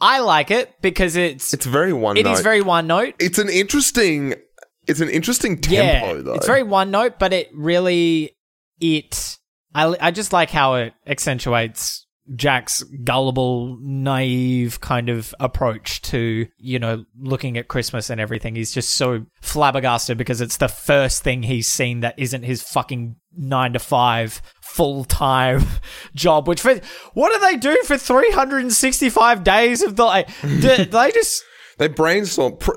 [0.00, 2.16] I like it because it's it's very one.
[2.16, 2.32] it note.
[2.32, 3.14] is very one note.
[3.18, 4.34] It's an interesting.
[4.86, 6.34] It's an interesting tempo, yeah, though.
[6.34, 8.36] it's very one note, but it really
[8.80, 9.38] it.
[9.74, 16.78] I I just like how it accentuates Jack's gullible, naive kind of approach to you
[16.78, 18.54] know looking at Christmas and everything.
[18.54, 23.16] He's just so flabbergasted because it's the first thing he's seen that isn't his fucking
[23.36, 25.64] nine to five full time
[26.14, 26.48] job.
[26.48, 26.80] Which for
[27.12, 30.28] what do they do for three hundred and sixty five days of the like?
[30.40, 31.44] do, they just
[31.76, 32.56] They brainstorm.
[32.56, 32.76] Pro-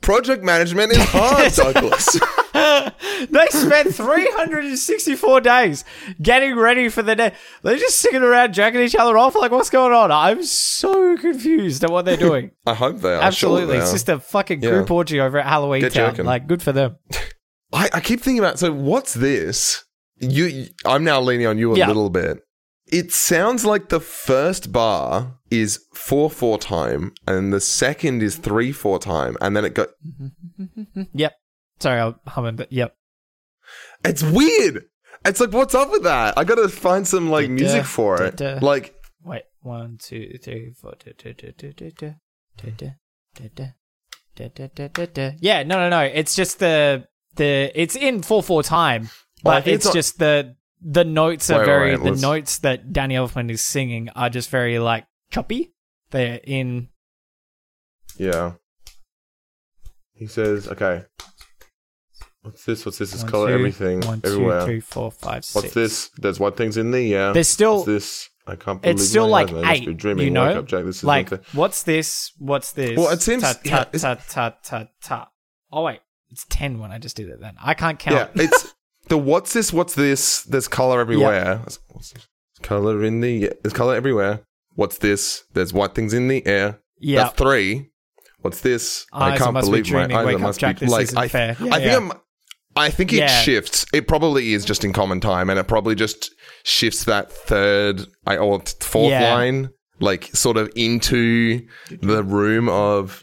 [0.00, 2.18] project management is hard, Douglas.
[3.30, 5.84] they spent 364 days
[6.20, 7.32] getting ready for the day.
[7.62, 9.34] They're just sitting around jacking each other off.
[9.34, 10.10] Like, what's going on?
[10.10, 12.50] I'm so confused at what they're doing.
[12.66, 13.20] I hope they are.
[13.20, 13.60] Absolutely.
[13.62, 13.94] Surely they it's are.
[13.94, 14.70] just a fucking Yeah.
[14.70, 16.10] group orgy over at Halloween Get Town.
[16.10, 16.26] jerking.
[16.26, 16.96] Like, good for them.
[17.72, 18.58] I, I keep thinking about.
[18.58, 19.84] So, what's this?
[20.18, 21.86] You, I'm now leaning on you a Yeah.
[21.86, 22.38] little bit.
[22.92, 28.72] It sounds like the first bar is 4 4 time, and the second is 3
[28.72, 29.88] 4 time, and then it got.
[31.12, 31.34] yep.
[31.78, 32.68] Sorry, I'll hum it.
[32.70, 32.94] Yep.
[34.04, 34.84] It's weird.
[35.24, 36.36] It's like, what's up with that?
[36.36, 38.40] I gotta find some like music for it.
[38.40, 40.94] Like, wait, one, two, three, four,
[45.40, 46.00] yeah, no, no, no.
[46.00, 49.10] It's just the the it's in four four time,
[49.42, 53.14] but it's, just the the notes are Wait, very wait, the let's- notes that Danny
[53.14, 55.72] Elfman is singing are just very like choppy.
[56.10, 56.88] They're in
[58.16, 58.52] yeah.
[60.14, 61.04] he says, okay,
[62.42, 62.84] what's this?
[62.84, 63.14] What's this?
[63.14, 64.64] It's color two, everything one, two, everywhere.
[64.64, 66.10] three, four, five, What's this?
[66.16, 67.32] There's white things in the air.
[67.32, 68.28] There's still What's this?
[68.46, 69.80] I can't believe it's still like eyes.
[69.82, 69.96] Eight.
[69.96, 70.24] dreaming.
[70.24, 70.84] you know, Wake up, Jack.
[70.84, 72.32] This is like not what's this?
[72.38, 72.96] What's this?
[72.98, 75.28] Well, it seems- ta yeah, ta ta ta ta ta.
[75.70, 76.00] Oh wait,
[76.30, 77.40] it's ten when I just did it.
[77.40, 78.30] Then I can't count.
[78.34, 78.74] Yeah, it's
[79.10, 79.72] the what's this?
[79.72, 80.42] What's this?
[80.44, 81.60] There's color everywhere.
[81.66, 81.78] This?
[82.62, 84.40] Color in the there's color everywhere.
[84.74, 85.44] What's this?
[85.52, 86.78] There's white things in the air.
[86.98, 87.24] Yeah.
[87.24, 87.90] That's three.
[88.40, 89.04] What's this?
[89.12, 90.12] Eyes, I can't must be believe my eyes.
[90.12, 91.56] I Wake up, must Jack, be this like I, fair.
[91.60, 92.12] Yeah, I think.
[92.12, 92.20] I'm,
[92.76, 93.26] I think it Yeah.
[93.42, 93.84] shifts.
[93.92, 96.32] It probably is just in common time, and it probably just
[96.64, 99.34] shifts that third I or fourth Yeah.
[99.34, 101.66] line, like sort of into
[102.00, 103.22] the room of.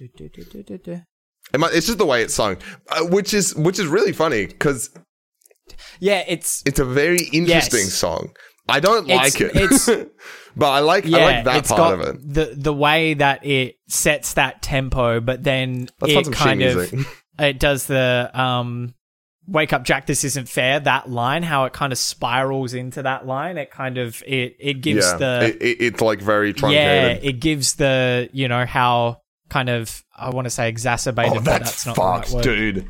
[1.53, 2.57] It might, it's just the way it's sung,
[2.89, 4.89] uh, which is which is really funny because
[5.99, 7.93] Yeah, it's it's a very interesting Yes.
[7.93, 8.31] song.
[8.69, 9.89] I don't It's- like it, it's-
[10.55, 12.33] but I like yeah, I like that it's part of it.
[12.33, 17.07] the the way that it sets that tempo, but then Let's it kind of music.
[17.39, 18.93] it does the um
[19.49, 23.25] wake up jack this isn't fair that line how it kind of spirals into that
[23.25, 26.53] line it kind of it it gives yeah, the it, it, it's like very yeah
[26.53, 27.23] truncated.
[27.23, 31.45] it gives the you know how kind of i want to say exacerbated oh, but
[31.45, 32.73] that's, that's not fucked, the right word.
[32.73, 32.89] dude.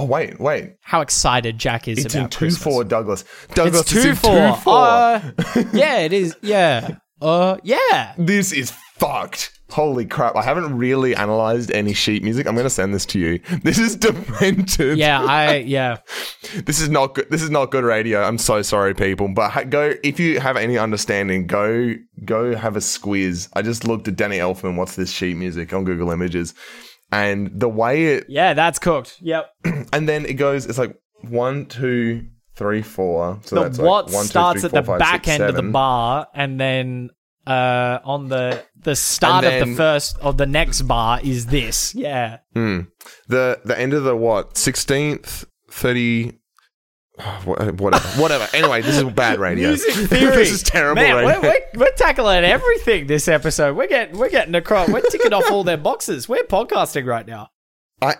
[0.00, 0.74] Oh wait, wait!
[0.80, 2.62] how excited jack is It's about in two Christmas.
[2.62, 3.24] four, Douglas.
[3.52, 4.50] Douglas it's two four.
[4.54, 4.74] two four.
[4.76, 5.32] Uh,
[5.72, 9.50] yeah it is yeah uh yeah this is fucked.
[9.70, 10.36] Holy crap!
[10.36, 12.46] I haven't really analyzed any sheet music.
[12.46, 13.40] I'm gonna send this to you.
[13.64, 14.96] This is demented.
[14.98, 15.98] yeah i yeah
[16.64, 17.28] This is not good.
[17.28, 18.22] This is not good radio.
[18.22, 19.28] I'm so sorry, people.
[19.34, 21.94] But go if you have any understanding, go
[22.24, 23.48] go have a squiz.
[23.54, 24.76] I just looked at Danny Elfman.
[24.76, 26.54] What's this sheet music on Google Images?
[27.10, 29.50] And the way it, yeah that's cooked yep
[29.92, 30.66] and then it goes.
[30.66, 33.40] It's like one, two, three, four.
[33.44, 35.44] So the that's what like one, two, starts three, at the five, back six, end
[35.44, 37.10] of the bar and then
[37.46, 41.94] uh on the the start And of the first of the next bar is this
[41.94, 42.80] yeah Hmm.
[43.28, 44.56] The the end of the what?
[44.58, 46.37] Sixteenth, thirty.
[47.44, 48.48] Whatever, whatever.
[48.54, 49.68] Anyway, this is bad radio.
[49.70, 51.40] music theory this is terrible Man, radio.
[51.40, 55.50] we're, we're, we're tackling everything this episode we're getting we're getting across we're ticking off
[55.50, 57.48] all their boxes we're podcasting right now
[58.00, 58.14] I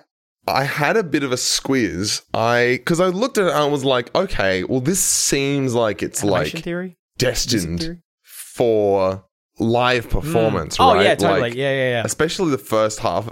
[0.48, 2.22] I had a bit of a squeeze.
[2.34, 6.02] I because I looked at it and I was like, okay, well, this seems like
[6.02, 8.02] it's Animation like theory destined theory?
[8.22, 9.24] for
[9.58, 10.10] live mm.
[10.10, 11.04] performance, oh right?
[11.04, 13.28] yeah totally Like, yeah yeah yeah Especially the first half.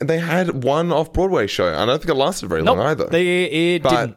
[0.00, 1.72] And they had one off Broadway show.
[1.72, 3.06] I don't think it lasted very Nope, long either.
[3.06, 3.44] They,
[3.74, 4.16] it But- didn't.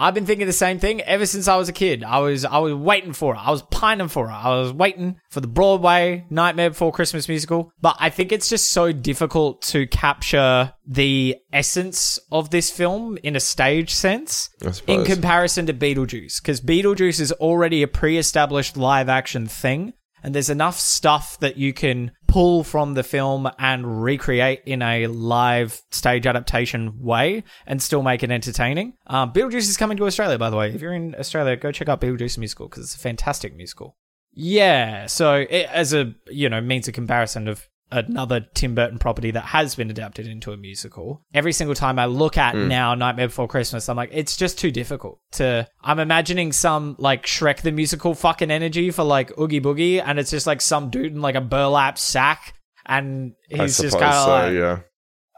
[0.00, 2.04] I've been thinking the same thing ever since I was a kid.
[2.04, 3.38] I was I was waiting for it.
[3.38, 4.32] I was pining for it.
[4.32, 7.72] I was waiting for the Broadway Nightmare Before Christmas musical.
[7.80, 13.34] But I think it's just so difficult to capture the essence of this film in
[13.34, 14.50] a stage sense
[14.86, 19.92] in comparison to Beetlejuice because Beetlejuice is already a pre-established live action thing
[20.22, 25.06] and there's enough stuff that you can pull from the film and recreate in a
[25.06, 28.94] live stage adaptation way and still make it entertaining.
[29.06, 30.70] Um, Beetlejuice is coming to Australia, by the way.
[30.70, 33.96] If you're in Australia, go check out Beetlejuice musical because it's a fantastic musical.
[34.32, 39.30] Yeah, so it, as a you know means of comparison of another Tim Burton property
[39.30, 41.22] that has been adapted into a musical.
[41.32, 42.68] Every single time I look at hmm.
[42.68, 45.66] now Nightmare Before Christmas, I'm like, it's just too difficult to.
[45.82, 50.30] I'm imagining some like Shrek the musical fucking energy for like Oogie Boogie, and it's
[50.30, 52.54] just like some dude in like a burlap sack,
[52.86, 54.80] and he's just kind of so, like, yeah.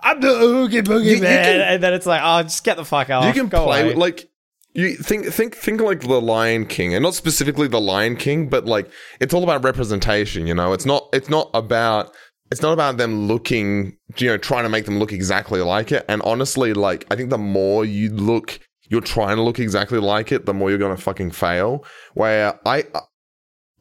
[0.03, 2.77] I'm the Oogie Boogie You- you man, can- and then it's like, oh, just get
[2.77, 3.25] the fuck out.
[3.25, 3.95] you can Go play away.
[3.95, 4.31] like
[4.73, 8.67] you think think think like the Lion King, and not specifically the Lion King, but
[8.67, 8.89] like
[9.21, 10.47] it's all about representation.
[10.47, 12.15] You know, it's not it's not about
[12.51, 16.05] it's not about them looking, you know, trying to make them look exactly like it.
[16.09, 20.33] And honestly, like I think the more you look, you're trying to look exactly like
[20.33, 21.85] it, the more you're gonna fucking fail.
[22.15, 22.85] Where I.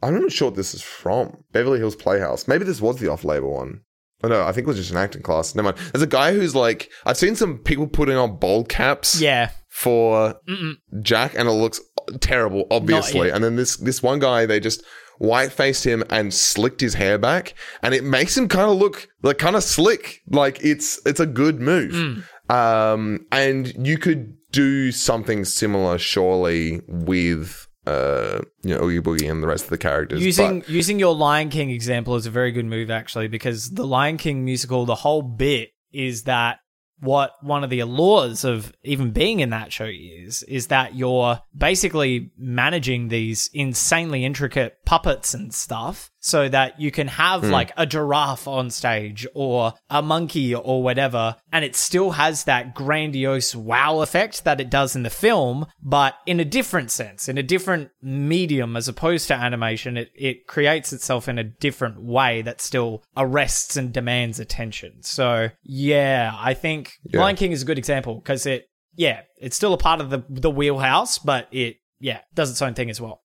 [0.02, 1.44] I'm not sure what this is from.
[1.52, 2.48] Beverly Hills Playhouse.
[2.48, 3.82] Maybe this was the off-label one.
[4.24, 5.56] Oh no, I think it was just an acting class.
[5.56, 5.78] Never mind.
[5.92, 10.36] There's a guy who's like, I've seen some people putting on bold caps yeah, for
[10.48, 10.76] Mm-mm.
[11.02, 11.82] Jack, and it looks
[12.20, 13.30] terrible, obviously.
[13.30, 14.84] And then this this one guy, they just
[15.20, 17.54] white faced him and slicked his hair back,
[17.84, 20.22] and it makes him kind of look like kind of slick.
[20.30, 21.94] Like it's it's a good move.
[21.94, 22.24] Mm.
[22.50, 29.42] Um, and you could do something similar, surely, with uh, you know, Oogie Boogie and
[29.42, 30.24] the rest of the characters.
[30.24, 33.86] using But- using your Lion King example is a very good move actually because the
[33.86, 36.60] Lion King musical, the whole bit is that
[37.00, 41.40] what one of the allures of even being in that show is is that you're
[41.56, 47.50] basically managing these insanely intricate puppets and stuff so that you can have hmm.
[47.50, 52.76] like a giraffe on stage or a monkey or whatever and it still has that
[52.76, 57.38] grandiose wow effect that it does in the film but in a different sense in
[57.38, 62.42] a different medium as opposed to animation it, it creates itself in a different way
[62.42, 65.02] that still arrests and demands attention.
[65.02, 67.22] So yeah i think Yeah.
[67.22, 68.66] lion king is a good example because it
[68.96, 72.74] yeah it's still a part of the the wheelhouse but it yeah does its own
[72.74, 73.22] thing as well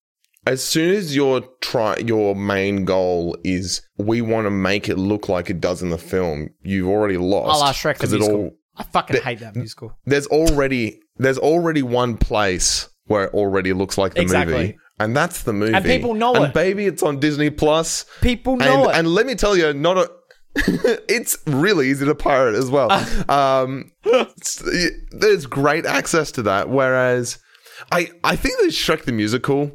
[0.47, 5.27] As soon as your try your main goal is we want to make it look
[5.27, 7.55] like it does in the film, you've already lost.
[7.55, 8.41] a la Shrek the 'Cause it musical.
[8.41, 13.71] all i fucking hate that musical there's already there's already one place where it already
[13.73, 14.53] looks like the Exactly.
[14.55, 14.77] movie.
[14.99, 15.73] And that's the movie.
[15.73, 16.53] And people know and it.
[16.53, 18.05] baby, it's on Disney Plus.
[18.21, 20.09] people know and, it and let me tell you, not a.
[21.09, 22.91] it's really easy to pirate as well.
[23.29, 23.91] um,
[25.11, 26.69] there's great access to that.
[26.69, 27.39] Whereas,
[27.91, 29.71] I I think that Shrek the musical,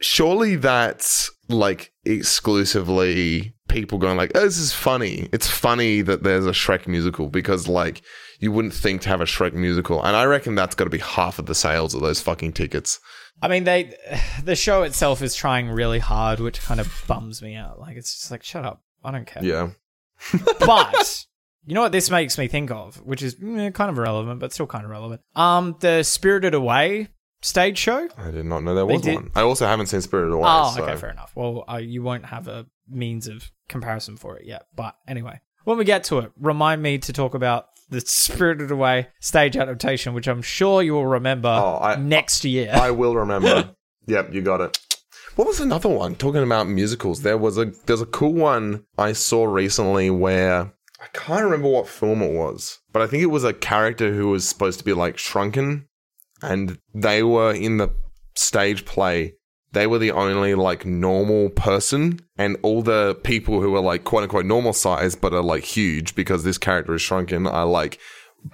[0.00, 6.46] surely that's like exclusively people going like, "Oh, this is funny." It's funny that there's
[6.46, 8.02] a Shrek musical because like
[8.40, 10.98] you wouldn't think to have a Shrek musical, and I reckon that's got to be
[10.98, 13.00] half of the sales of those fucking tickets.
[13.42, 13.94] I mean, they
[14.44, 17.78] the show itself is trying really hard, which kind of bums me out.
[17.78, 19.44] Like, it's just like, shut up, I don't care.
[19.44, 19.70] Yeah.
[20.60, 21.26] But
[21.66, 24.52] you know what this makes me think of, which is eh, kind of irrelevant, but
[24.52, 25.20] still kind of relevant.
[25.34, 27.08] Um, the Spirited Away
[27.42, 28.08] stage show.
[28.16, 29.30] I did not know there They was did- one.
[29.34, 30.44] I also haven't seen Spirited Away.
[30.46, 31.32] Oh, so- okay, fair enough.
[31.34, 34.66] Well, uh, you won't have a means of comparison for it yet.
[34.74, 39.08] But anyway, when we get to it, remind me to talk about the Spirited Away
[39.20, 42.70] stage adaptation, which I'm sure you will remember Oh, I- next year.
[42.74, 43.74] I will remember.
[44.06, 44.78] yep, you got it.
[45.36, 46.14] What was another one?
[46.14, 51.06] Talking about musicals, there was a there's a cool one I saw recently where I
[51.12, 54.48] can't remember what film it was, but I think it was a character who was
[54.48, 55.88] supposed to be like shrunken,
[56.40, 57.90] and they were in the
[58.36, 59.34] stage play.
[59.72, 64.22] They were the only like normal person, and all the people who are like quote
[64.22, 67.98] unquote normal size but are like huge because this character is shrunken are like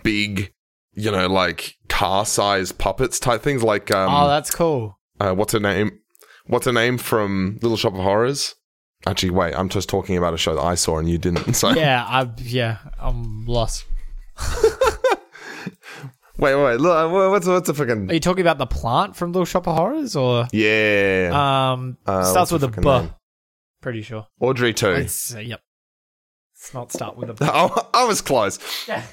[0.03, 0.55] big,
[0.95, 3.63] you know, like car sized puppets type things.
[3.63, 4.99] Like um, oh, that's cool.
[5.21, 5.99] uh, what's her name?
[6.51, 8.57] What's her name from Little Shop of Horrors?
[9.07, 11.55] Actually, wait, I'm just talking about a show that I saw and you didn't.
[11.55, 13.85] So Yeah, I yeah, I'm lost.
[16.39, 19.31] wait, wait, look, uh, what's what's the fucking Are you talking about the plant from
[19.31, 21.31] Little Shop of Horrors, or yeah?
[21.73, 23.15] um Uh, starts with a name?
[23.81, 24.27] Pretty sure.
[24.41, 24.91] Audrey too.
[24.91, 25.61] It's uh, yep.
[26.57, 27.45] It's not start with a B.
[27.49, 28.59] Oh, I was close.
[28.89, 29.05] yeah.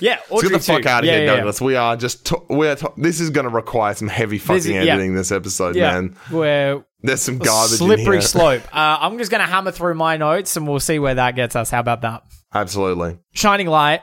[0.00, 1.60] Yeah, Let's get the fuck out of yeah, here, yeah, Douglas.
[1.60, 4.64] We are just t- we're t- this is going to require some heavy fucking This
[4.66, 4.80] is- yeah.
[4.94, 6.16] editing this episode, Yeah, man.
[6.30, 7.72] We're There's some garbage.
[7.72, 8.20] in slippery here.
[8.22, 8.62] slope.
[8.74, 11.70] Uh, I'm just gonna hammer through my notes, and we'll see where that gets us.
[11.70, 12.22] How about that?
[12.54, 13.18] Absolutely.
[13.34, 14.00] Shining light.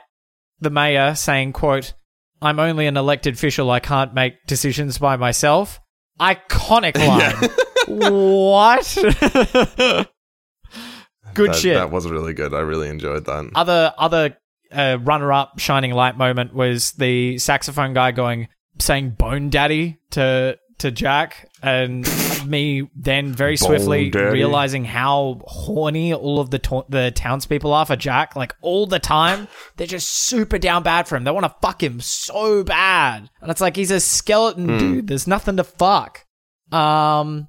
[0.60, 1.92] The mayor saying, "quote
[2.40, 3.70] I'm only an elected official.
[3.70, 5.80] I can't make decisions by myself."
[6.20, 7.50] Iconic line.
[7.88, 8.96] what?
[11.34, 11.74] Good that, shit.
[11.74, 12.54] That was really good.
[12.54, 13.50] I really enjoyed that.
[13.54, 14.38] other other
[14.76, 18.48] uh, runner up shining light moment was the saxophone guy going
[18.78, 22.06] saying bone daddy to to Jack and
[22.46, 27.96] me then very swiftly realizing how horny all of the to- the townspeople are for
[27.96, 29.48] Jack like all the time.
[29.78, 31.24] They're just super down bad for him.
[31.24, 33.30] They want to fuck him so bad.
[33.40, 34.78] And it's like he's a skeleton Hmm.
[34.78, 35.06] dude.
[35.06, 36.26] There's nothing to fuck.
[36.70, 37.48] Um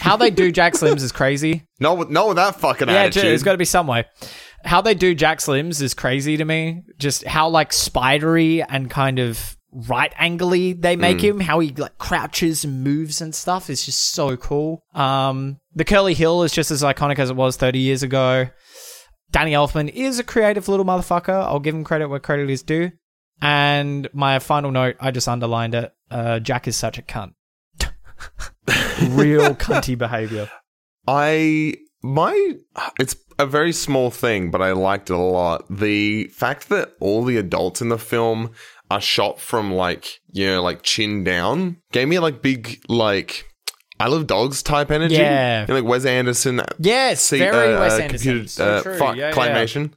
[0.00, 1.64] how they do Jack Slims is crazy.
[1.80, 3.22] No, no, that fucking yeah, attitude.
[3.22, 4.04] there's got to be some way.
[4.64, 6.82] How they do Jack Slims is crazy to me.
[6.98, 11.40] Just how like spidery and kind of right angly they make him.
[11.40, 14.82] How he like crouches and moves and stuff is just so cool.
[14.94, 18.48] Um, the curly hill is just as iconic as it was 30 years ago.
[19.30, 21.28] Danny Elfman is a creative little motherfucker.
[21.28, 22.92] I'll give him credit where credit is due.
[23.40, 25.92] And my final note, I just underlined it.
[26.10, 27.34] Uh, Jack is such a cunt.
[29.10, 30.50] Real cunty behavior.
[31.06, 32.54] I my
[32.98, 35.64] it's a very small thing, but I liked it a lot.
[35.70, 38.50] The fact that all the adults in the film
[38.90, 43.44] are shot from like you know like chin down gave me like big like
[44.00, 45.16] Isle of Dogs type energy.
[45.16, 45.66] Yeah.
[45.68, 46.62] Like Wes Anderson.
[46.78, 48.08] Yes, see- very uh, Wes uh, Anderson.
[48.08, 48.96] computer- so uh, true.
[48.98, 49.88] fuck, yeah, yeah.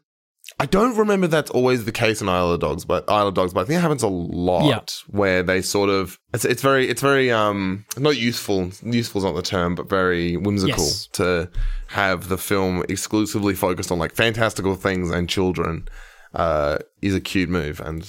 [0.62, 3.54] I don't remember that's always the case in Isle of Dogs, but Isle of Dogs,
[3.54, 4.82] but I think it happens a lot Yeah.
[5.08, 9.36] where they sort of it's it's very it's very um not useful useful is not
[9.36, 11.08] the term, but very whimsical Yes.
[11.14, 11.50] to
[11.88, 15.88] have the film exclusively focused on like fantastical things and children
[16.36, 18.08] uh is a cute move and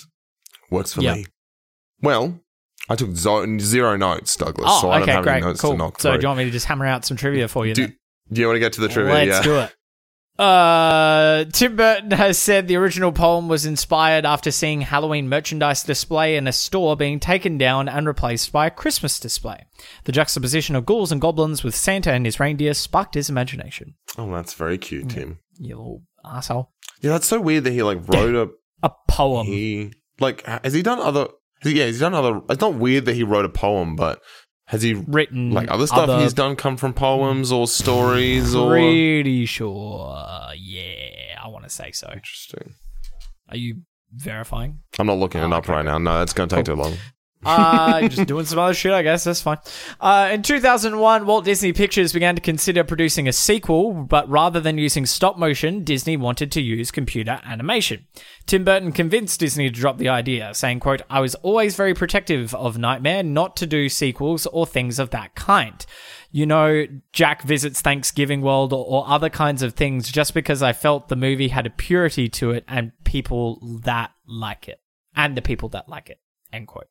[0.70, 1.14] works for Yeah.
[1.14, 1.26] me.
[2.02, 2.38] Well,
[2.88, 5.60] I took zo- zero notes, Douglas, Oh, so I don't okay, have great, any notes
[5.60, 5.70] cool.
[5.72, 6.18] to knock So, through.
[6.18, 7.74] do you want me to just hammer out some trivia for you?
[7.74, 7.96] Do- then?
[8.32, 9.12] Do you want to get to the trivia?
[9.14, 9.42] Let's yeah.
[9.42, 9.74] do it.
[10.38, 16.36] Uh, Tim Burton has said the original poem was inspired after seeing Halloween merchandise display
[16.36, 19.66] in a store being taken down and replaced by a Christmas display.
[20.04, 23.94] The juxtaposition of ghouls and goblins with Santa and his reindeer sparked his imagination.
[24.16, 25.38] Oh, that's very cute, Tim.
[25.58, 26.72] You little asshole.
[27.02, 28.50] Yeah, that's so weird that he like wrote a
[28.86, 29.46] A poem.
[29.46, 31.28] he like has he done other?
[31.64, 32.40] Yeah, he's done other.
[32.48, 34.20] It's not weird that he wrote a poem, but
[34.72, 38.70] has he written like other stuff other- he's done come from poems or stories or?
[38.70, 40.16] Pretty sure.
[40.56, 42.10] Yeah, I want to say so.
[42.10, 42.74] Interesting.
[43.50, 43.82] Are you
[44.14, 44.78] verifying?
[44.98, 45.98] I'm not looking it up oh, right now.
[45.98, 46.94] No, it's going to take too long.
[47.44, 49.24] Uh, just doing some other shit, I guess.
[49.24, 49.58] That's fine.
[50.00, 54.78] Uh, in 2001, Walt Disney Pictures began to consider producing a sequel, but rather than
[54.78, 58.06] using stop motion, Disney wanted to use computer animation.
[58.46, 62.54] Tim Burton convinced Disney to drop the idea, saying, quote, I was always very protective
[62.54, 65.84] of Nightmare not to do sequels or things of that kind.
[66.30, 70.72] You know, Jack visits Thanksgiving World or, or other kinds of things just because I
[70.72, 74.80] felt the movie had a purity to it and people that like it.
[75.14, 76.18] And the people that like it.
[76.52, 76.88] End quote.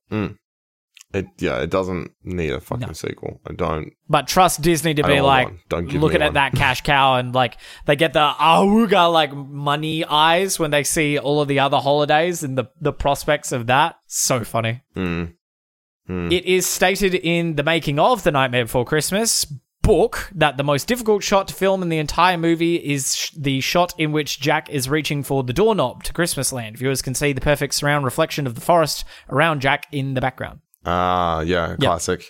[1.13, 3.41] It yeah, it doesn't need a fucking sequel.
[3.45, 3.93] I don't.
[4.07, 5.59] But trust Disney to I be don't want like one.
[5.69, 9.33] Don't give me looking at that cash cow and like they get the awooga like
[9.33, 13.67] money eyes when they see all of the other holidays and the, the prospects of
[13.67, 13.97] that.
[14.07, 14.83] So funny.
[14.95, 15.33] Mm.
[16.07, 19.45] It is stated in the making of The Nightmare Before Christmas
[19.81, 23.61] book that the most difficult shot to film in the entire movie is sh- the
[23.61, 26.77] shot in which Jack is reaching for the doorknob to Christmas land.
[26.77, 30.59] Viewers can see the perfect surround reflection of the forest around Jack in the background.
[30.85, 32.25] Ah, yeah, classic.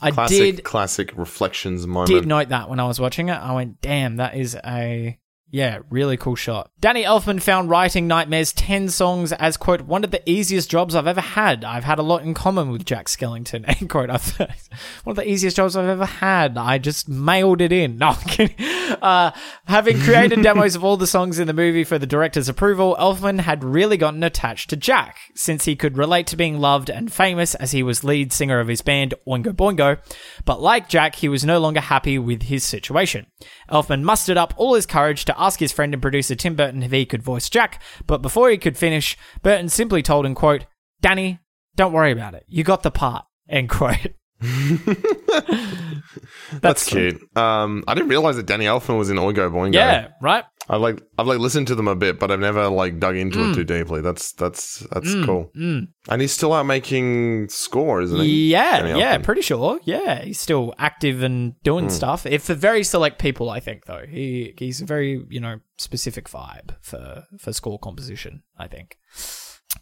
[0.00, 2.08] I Classic, did classic reflections moment.
[2.10, 3.34] did note that when I was watching it.
[3.36, 5.18] I went, damn, that is a
[5.54, 6.72] yeah, really cool shot.
[6.80, 11.06] Danny Elfman found writing Nightmare's 10 songs as, quote, one of the easiest jobs I've
[11.06, 11.62] ever had.
[11.62, 14.08] I've had a lot in common with Jack Skellington, end quote.
[14.08, 16.58] One of the easiest jobs I've ever had.
[16.58, 17.98] I just mailed it in.
[18.04, 18.56] No, I'm kidding.
[19.00, 19.30] Uh,
[19.66, 23.38] having created demos of all the songs in the movie for the director's approval, Elfman
[23.38, 27.54] had really gotten attached to Jack, since he could relate to being loved and famous
[27.54, 29.98] as he was lead singer of his band, Oingo Boingo.
[30.44, 33.26] But like Jack, he was no longer happy with his situation.
[33.70, 36.92] Elfman mustered up all his courage to ask his friend and producer Tim Burton if
[36.92, 40.66] he could voice Jack, but before he could finish, Burton simply told him, quote,
[41.00, 41.38] Danny,
[41.76, 42.44] don't worry about it.
[42.48, 44.14] You got the part, end quote.
[46.60, 47.20] That's cute.
[47.36, 49.74] Um, I didn't realize that Danny Elfman was in Oingo Boingo.
[49.74, 50.44] Yeah, right?
[50.68, 53.38] I like I've like listened to them a bit, but I've never like dug into
[53.38, 53.52] Mm.
[53.52, 54.00] it too deeply.
[54.00, 55.50] That's that's that's mm, cool.
[55.56, 55.88] Mm.
[56.08, 58.50] And he's still out making score, isn't he?
[58.50, 59.78] Yeah, yeah, pretty sure.
[59.84, 61.90] Yeah, he's still active and doing mm.
[61.90, 62.24] stuff.
[62.24, 66.28] If for very select people, I think though, he he's a very you know specific
[66.28, 68.42] vibe for for score composition.
[68.58, 68.96] I think.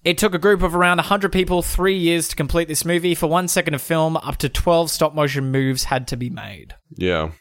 [0.05, 3.15] It took a group of around 100 people three years to complete this movie.
[3.15, 6.75] For one second of film, up to 12 stop motion moves had to be made.
[6.97, 7.33] Yeah.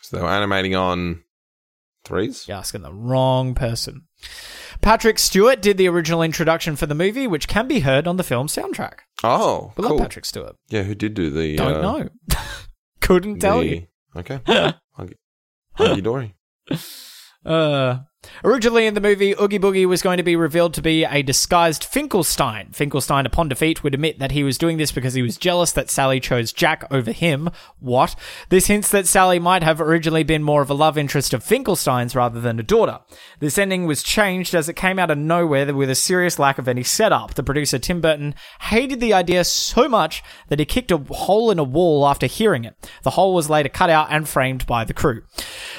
[0.00, 1.22] So they were animating on
[2.04, 2.46] threes.
[2.48, 4.02] You're asking the wrong person.
[4.80, 8.24] Patrick Stewart did the original introduction for the movie, which can be heard on the
[8.24, 9.00] film soundtrack.
[9.24, 9.92] Oh, We cool.
[9.96, 10.56] love Patrick Stewart.
[10.68, 11.56] Yeah, who did do the?
[11.56, 12.08] Don't uh, know.
[13.00, 13.86] Couldn't tell the- you.
[14.16, 14.40] Okay.
[15.74, 16.34] Hunky, dory.
[17.44, 17.98] Uh,
[18.44, 21.84] originally in the movie, Oogie Boogie was going to be revealed to be a disguised
[21.84, 22.70] Finkelstein.
[22.72, 25.90] Finkelstein, upon defeat, would admit that he was doing this because he was jealous that
[25.90, 27.50] Sally chose Jack over him.
[27.80, 28.14] What?
[28.48, 32.14] This hints that Sally might have originally been more of a love interest of Finkelstein's
[32.14, 33.00] rather than a daughter.
[33.40, 36.68] This ending was changed as it came out of nowhere with a serious lack of
[36.68, 37.34] any setup.
[37.34, 41.58] The producer Tim Burton hated the idea so much that he kicked a hole in
[41.58, 42.76] a wall after hearing it.
[43.02, 45.22] The hole was later cut out and framed by the crew.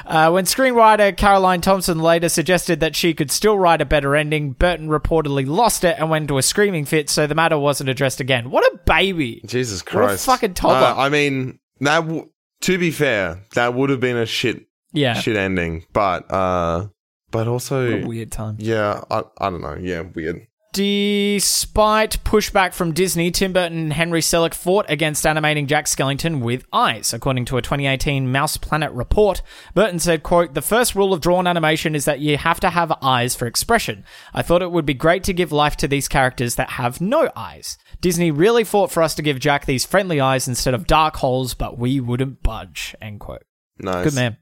[0.05, 4.51] Uh, when screenwriter Caroline Thompson later suggested that she could still write a better ending,
[4.51, 8.19] Burton reportedly lost it and went into a screaming fit, so the matter wasn't addressed
[8.19, 8.49] again.
[8.49, 9.41] What a baby!
[9.45, 10.27] Jesus Christ!
[10.27, 10.87] What a fucking toddler.
[10.87, 12.01] Uh, I mean, that.
[12.01, 12.29] W-
[12.61, 16.87] to be fair, that would have been a shit Yeah, shit ending, but uh,
[17.29, 18.55] but also weird time.
[18.59, 19.75] yeah, I I don't know.
[19.75, 20.47] Yeah, weird.
[20.73, 26.65] Despite pushback from Disney, Tim Burton and Henry Selick fought against animating Jack Skellington with
[26.73, 27.13] eyes.
[27.13, 29.43] According to a 2018 Mouse Planet report,
[29.75, 32.91] Burton said, quote, The first rule of drawn animation is that you have to have
[33.03, 34.03] eyes for expression.
[34.33, 37.29] I thought it would be great to give life to these characters that have no
[37.35, 37.77] eyes.
[38.01, 41.53] Disney really fought for us to give Jack these friendly eyes instead of dark holes,
[41.53, 42.95] but we wouldn't budge.
[42.99, 43.43] End quote.
[43.77, 44.05] Nice.
[44.05, 44.37] Good man.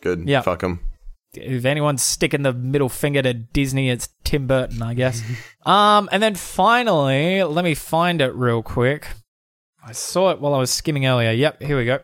[0.00, 0.26] Good.
[0.26, 0.40] Yeah.
[0.40, 0.80] Fuck him.
[1.36, 5.22] If anyone's sticking the middle finger to Disney, it's Tim Burton, I guess.
[5.66, 9.08] um, and then finally, let me find it real quick.
[9.86, 11.30] I saw it while I was skimming earlier.
[11.30, 12.00] Yep, here we go.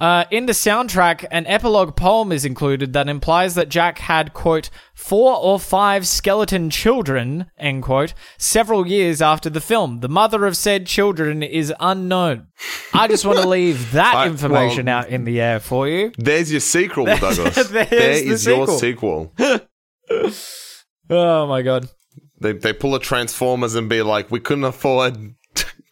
[0.00, 4.70] Uh, in the soundtrack, an epilogue poem is included that implies that Jack had, quote,
[4.94, 10.00] four or five skeleton children, end quote, several years after the film.
[10.00, 12.46] The mother of said children is unknown.
[12.94, 16.12] I just want to leave that I- information well- out in the air for you.
[16.16, 17.68] There's your sequel, Douglas.
[17.68, 19.32] There the is your sequel.
[19.38, 19.66] sequel.
[21.12, 21.88] Oh my god.
[22.40, 25.34] They they pull a Transformers and be like, we couldn't afford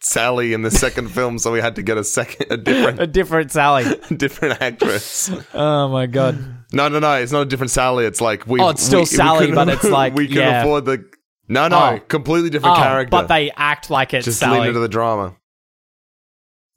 [0.09, 3.07] Sally in the second film, so we had to get a second, a different, A
[3.07, 3.83] different Sally.
[4.17, 5.29] different actress.
[5.53, 6.37] Oh my god.
[6.73, 7.13] No, no, no.
[7.15, 8.05] It's not a different Sally.
[8.05, 8.59] It's like we.
[8.59, 10.61] Oh, it's still we- we Sally, couldn't- but it's like, we can yeah.
[10.61, 11.03] afford the.
[11.47, 11.99] No, no, Oh.
[12.07, 13.09] completely different Oh, character.
[13.11, 14.67] but they act like it's just lean Sally.
[14.67, 15.35] into the drama.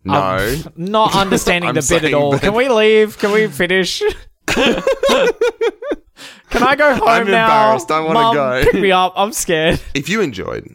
[0.04, 2.38] No, I'm not understanding the bit at all.
[2.38, 3.18] Can we leave?
[3.18, 4.02] Can we finish?
[6.50, 7.44] Can I go home I'm now?
[7.44, 7.90] embarrassed.
[7.90, 8.62] I wanna go.
[8.70, 9.12] Pick me up.
[9.16, 9.80] I'm scared.
[9.94, 10.74] if you enjoyed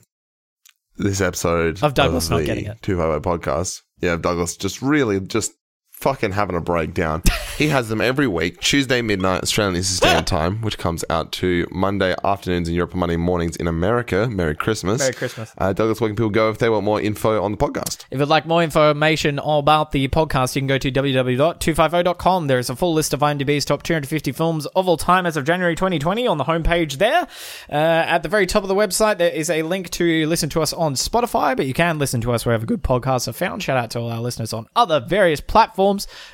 [0.98, 2.82] this episode Of Douglas of not getting it.
[2.82, 5.54] Two podcast, yeah, Douglas just really just
[6.00, 7.24] fucking having a breakdown.
[7.58, 11.68] he has them every week, Tuesday midnight Australian Eastern Standard Time, which comes out to
[11.72, 14.28] Monday afternoons in Europe and Monday mornings in America.
[14.30, 15.00] Merry Christmas.
[15.00, 15.52] Merry Christmas.
[15.58, 18.06] Uh, Douglas, where can people go if they want more info on the podcast?
[18.12, 22.48] If you'd like more information about the podcast, you can go to www.250.com.
[22.48, 25.46] There is a full list of IMDb's top 250 films of all time as of
[25.46, 27.28] January 2020 on the homepage there.
[27.70, 27.74] Uh,
[28.08, 30.74] at the very top of the website, there is a link to listen to us
[30.74, 33.64] on Spotify, but you can listen to us wherever good podcasts are found.
[33.64, 35.87] Shout out to all our listeners on other various platforms.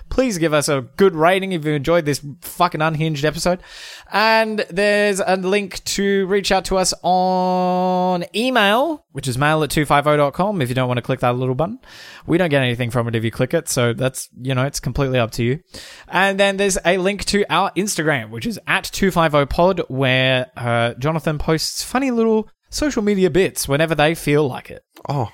[0.10, 3.62] Please give us a good rating if you enjoyed this fucking unhinged episode.
[4.12, 9.70] And there's a link to reach out to us on email, which is mail at
[9.70, 11.80] 250.com if you don't want to click that little button.
[12.26, 14.80] We don't get anything from it if you click it, so that's, you know, it's
[14.80, 15.60] completely up to you.
[16.08, 21.38] And then there's a link to our Instagram, which is at 250pod, where uh, Jonathan
[21.38, 24.84] posts funny little social media bits whenever they feel like it.
[25.08, 25.30] Oh,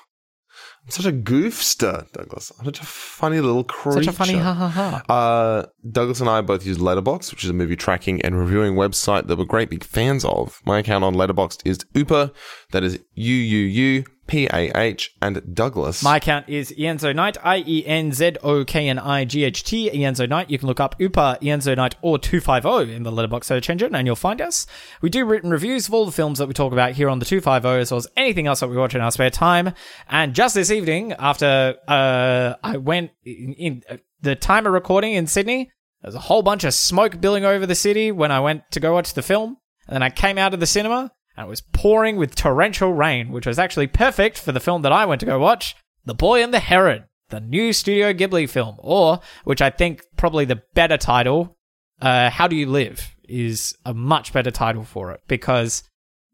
[0.90, 2.52] I'm such a goofster, Douglas.
[2.58, 4.02] I'm such a funny little creature.
[4.02, 5.04] Such a funny ha ha ha.
[5.08, 9.28] Uh, Douglas and I both use Letterboxd, which is a movie tracking and reviewing website
[9.28, 10.60] that we're great big fans of.
[10.66, 12.34] My account on Letterboxd is Upah,
[12.72, 16.04] that is U U U P A H, and Douglas.
[16.04, 19.64] My account is Ienzo Knight, I E N Z O K N I G H
[19.64, 20.50] T, Ienzo Knight.
[20.50, 24.06] You can look up Upah, Ienzo Knight, or 250 in the Letterboxd search engine and
[24.06, 24.68] you'll find us.
[25.02, 27.26] We do written reviews of all the films that we talk about here on the
[27.26, 29.74] 250, as well as anything else that we watch in our spare time.
[30.08, 35.14] And just this evening, after uh, I went in, in uh, the time of recording
[35.14, 35.72] in Sydney,
[36.04, 38.94] there's a whole bunch of smoke billowing over the city when I went to go
[38.94, 39.58] watch the film.
[39.88, 43.32] And then I came out of the cinema and it was pouring with torrential rain,
[43.32, 45.74] which was actually perfect for the film that I went to go watch,
[46.04, 50.44] The Boy and the Heron, the new Studio Ghibli film, or, which I think probably
[50.44, 51.58] the better title,
[52.02, 55.84] uh, How Do You Live, is a much better title for it because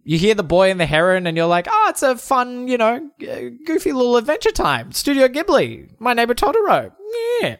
[0.03, 2.79] you hear The Boy and the Heron and you're like, oh, it's a fun, you
[2.79, 4.91] know, goofy little adventure time.
[4.91, 6.91] Studio Ghibli, My Neighbor Totoro.
[7.41, 7.57] Yeah.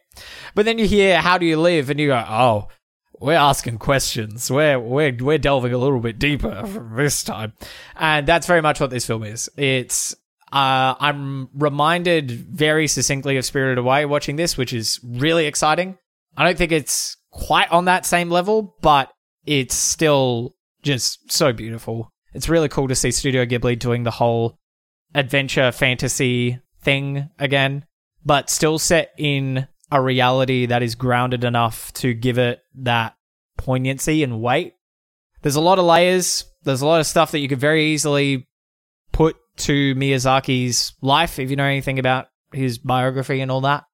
[0.56, 2.70] But then you hear How Do You Live and you go, oh,
[3.20, 4.50] we're asking questions.
[4.52, 6.64] We're we're we're delving a little bit deeper
[6.96, 7.54] this time,
[7.96, 9.50] and that's very much what this film is.
[9.58, 10.14] It's
[10.52, 15.98] uh, I'm reminded very succinctly of Spirited Away watching this, which is really exciting.
[16.38, 19.12] I don't think it's quite on that same level, but
[19.46, 22.10] it's still just so beautiful.
[22.34, 24.58] It's really cool to see Studio Ghibli doing the whole
[25.14, 27.86] adventure fantasy thing again,
[28.26, 33.16] but still set in a reality that is grounded enough to give it that
[33.58, 34.74] poignancy and weight.
[35.42, 36.46] There's a lot of layers.
[36.64, 38.48] There's a lot of stuff that you could very easily
[39.12, 43.86] put to Miyazaki's life if you know anything about his biography and all that.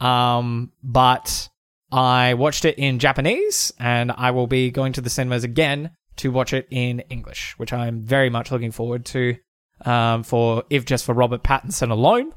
[0.00, 1.48] Um, but
[1.92, 6.30] I watched it in Japanese and I will be going to the cinemas again to
[6.30, 9.36] watch it in English, which I'm very much looking forward to.
[9.84, 12.32] Um, for if just for Robert Pattinson alone,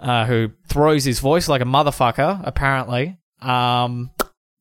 [0.00, 3.18] uh, who throws his voice like a motherfucker, apparently.
[3.42, 4.10] Um,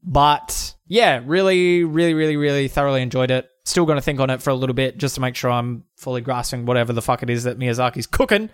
[0.04, 3.50] but yeah, really, really, really, really thoroughly enjoyed it.
[3.64, 5.86] Still going to think on it for a little bit just to make sure I'm
[5.98, 8.50] fully grasping whatever the fuck it is that Miyazaki's cooking.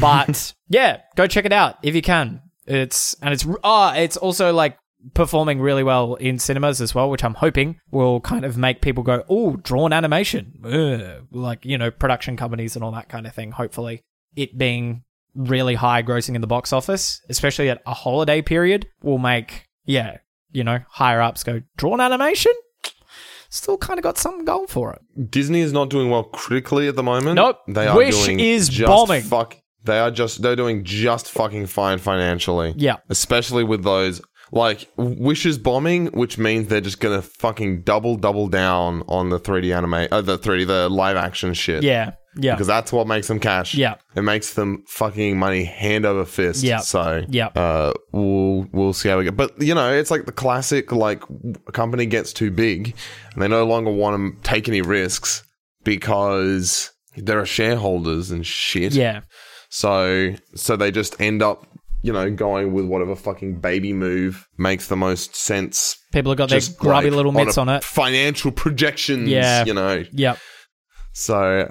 [0.00, 2.42] But yeah, go check it out if you can.
[2.66, 4.76] It's and it's ah, it's also like
[5.14, 9.02] performing really well in cinemas as well, which I'm hoping will kind of make people
[9.02, 11.26] go, "Oh, drawn animation," Ugh.
[11.30, 13.52] like you know, production companies and all that kind of thing.
[13.52, 14.02] Hopefully,
[14.36, 15.02] it being
[15.34, 20.18] really high grossing in the box office, especially at a holiday period, will make yeah,
[20.52, 22.52] you know, higher ups go drawn animation.
[23.52, 25.30] Still kind of got something going for it.
[25.30, 27.34] Disney is not doing well critically at the moment.
[27.34, 27.58] Nope.
[27.66, 29.22] They are Wish doing is just bombing.
[29.22, 29.56] Fuck.
[29.82, 32.74] They are just they're doing just fucking fine financially.
[32.76, 32.96] Yeah.
[33.08, 34.20] Especially with those
[34.52, 39.38] like Wish is bombing, which means they're just gonna fucking double double down on the
[39.38, 41.82] 3D anime, uh, the 3D, the live action shit.
[41.82, 42.12] Yeah.
[42.36, 42.54] Yeah.
[42.54, 43.74] Because that's what makes them cash.
[43.74, 43.96] Yeah.
[44.14, 46.62] It makes them fucking money hand over fist.
[46.62, 46.78] Yeah.
[46.78, 47.48] So Yeah.
[47.48, 49.32] uh, we'll we'll see how we go.
[49.32, 51.22] But you know, it's like the classic like
[51.66, 52.94] a company gets too big
[53.32, 55.42] and they no longer want to take any risks
[55.84, 58.92] because there are shareholders and shit.
[58.92, 59.22] Yeah.
[59.68, 61.66] So so they just end up,
[62.02, 65.96] you know, going with whatever fucking baby move makes the most sense.
[66.12, 67.84] People have got their grubby like, little mitts a on it.
[67.84, 69.64] Financial projections, Yeah.
[69.64, 70.04] you know.
[70.12, 70.38] Yep.
[71.12, 71.70] So,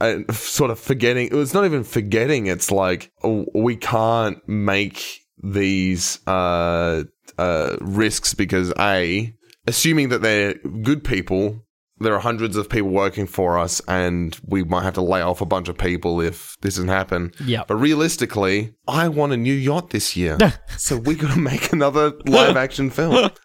[0.00, 1.28] uh, sort of forgetting.
[1.32, 2.46] It's not even forgetting.
[2.46, 3.12] It's like
[3.54, 5.02] we can't make
[5.42, 7.04] these uh,
[7.38, 9.32] uh, risks because a,
[9.66, 11.64] assuming that they're good people,
[12.00, 15.40] there are hundreds of people working for us, and we might have to lay off
[15.40, 17.32] a bunch of people if this doesn't happen.
[17.44, 17.68] Yep.
[17.68, 20.38] But realistically, I want a new yacht this year,
[20.76, 23.30] so we got to make another live action film.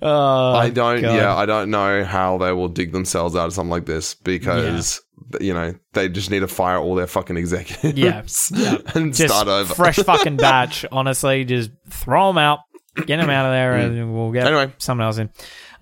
[0.00, 1.02] Oh, I don't.
[1.02, 1.14] God.
[1.14, 5.00] Yeah, I don't know how they will dig themselves out of something like this because
[5.40, 7.98] you know they just need to fire all their fucking executives.
[7.98, 8.22] Yeah,
[8.54, 8.78] yeah.
[8.94, 9.74] and Just start over.
[9.74, 10.86] fresh fucking batch.
[10.90, 12.60] Honestly, just throw them out,
[12.96, 14.46] get them out of there, and we'll get Mm.
[14.46, 14.72] Anyway.
[14.78, 15.28] someone else in.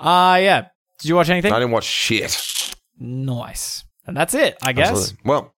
[0.00, 0.66] Uh yeah.
[0.98, 1.52] Did you watch anything?
[1.52, 2.74] I didn't watch shit.
[2.98, 3.84] Nice.
[4.06, 4.90] And that's it, I guess.
[4.90, 5.18] Absolutely.
[5.24, 5.52] Well,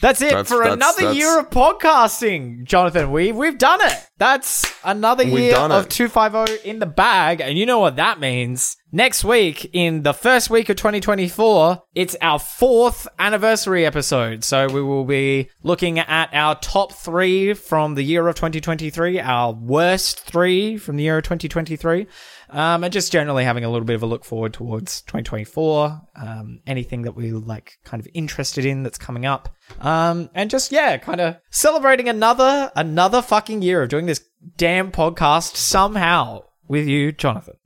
[0.00, 3.12] That's it That's- for that's- another that's- year of podcasting, Jonathan.
[3.12, 3.94] We we've done it.
[4.18, 8.76] That's another year of 250 in the bag, and you know what that means.
[8.90, 14.42] Next week, in the first week of 2024, it's our fourth anniversary episode.
[14.42, 19.52] So we will be looking at our top three from the year of 2023, our
[19.52, 22.06] worst three from the year of 2023,
[22.54, 26.00] um, and just generally having a little bit of a look forward towards 2024.
[26.16, 29.48] Um, anything that we like, kind of interested in that's coming up,
[29.80, 34.24] um, and just yeah, kind of celebrating another another fucking year of doing this
[34.56, 37.56] damn podcast somehow with you, Jonathan.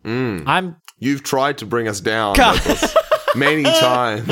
[0.47, 2.34] I'm you've tried to bring us down
[3.35, 4.29] many times.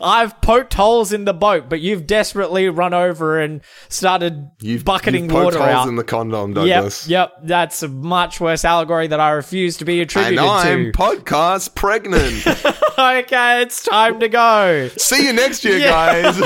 [0.00, 5.24] I've poked holes in the boat, but you've desperately run over and started You've bucketing
[5.24, 5.88] you've water holes out.
[5.88, 7.08] in the condom, yep, Douglas.
[7.08, 7.32] yep.
[7.42, 10.98] That's a much worse allegory that I refuse to be And attributed I'm to.
[10.98, 12.46] podcast pregnant.
[12.98, 14.88] okay, it's time to go.
[14.96, 16.32] See you next year, Yeah.
[16.32, 16.38] guys.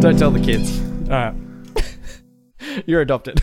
[0.00, 0.80] Don't tell the kids.
[1.10, 1.34] All right.
[2.86, 3.40] You're adopted.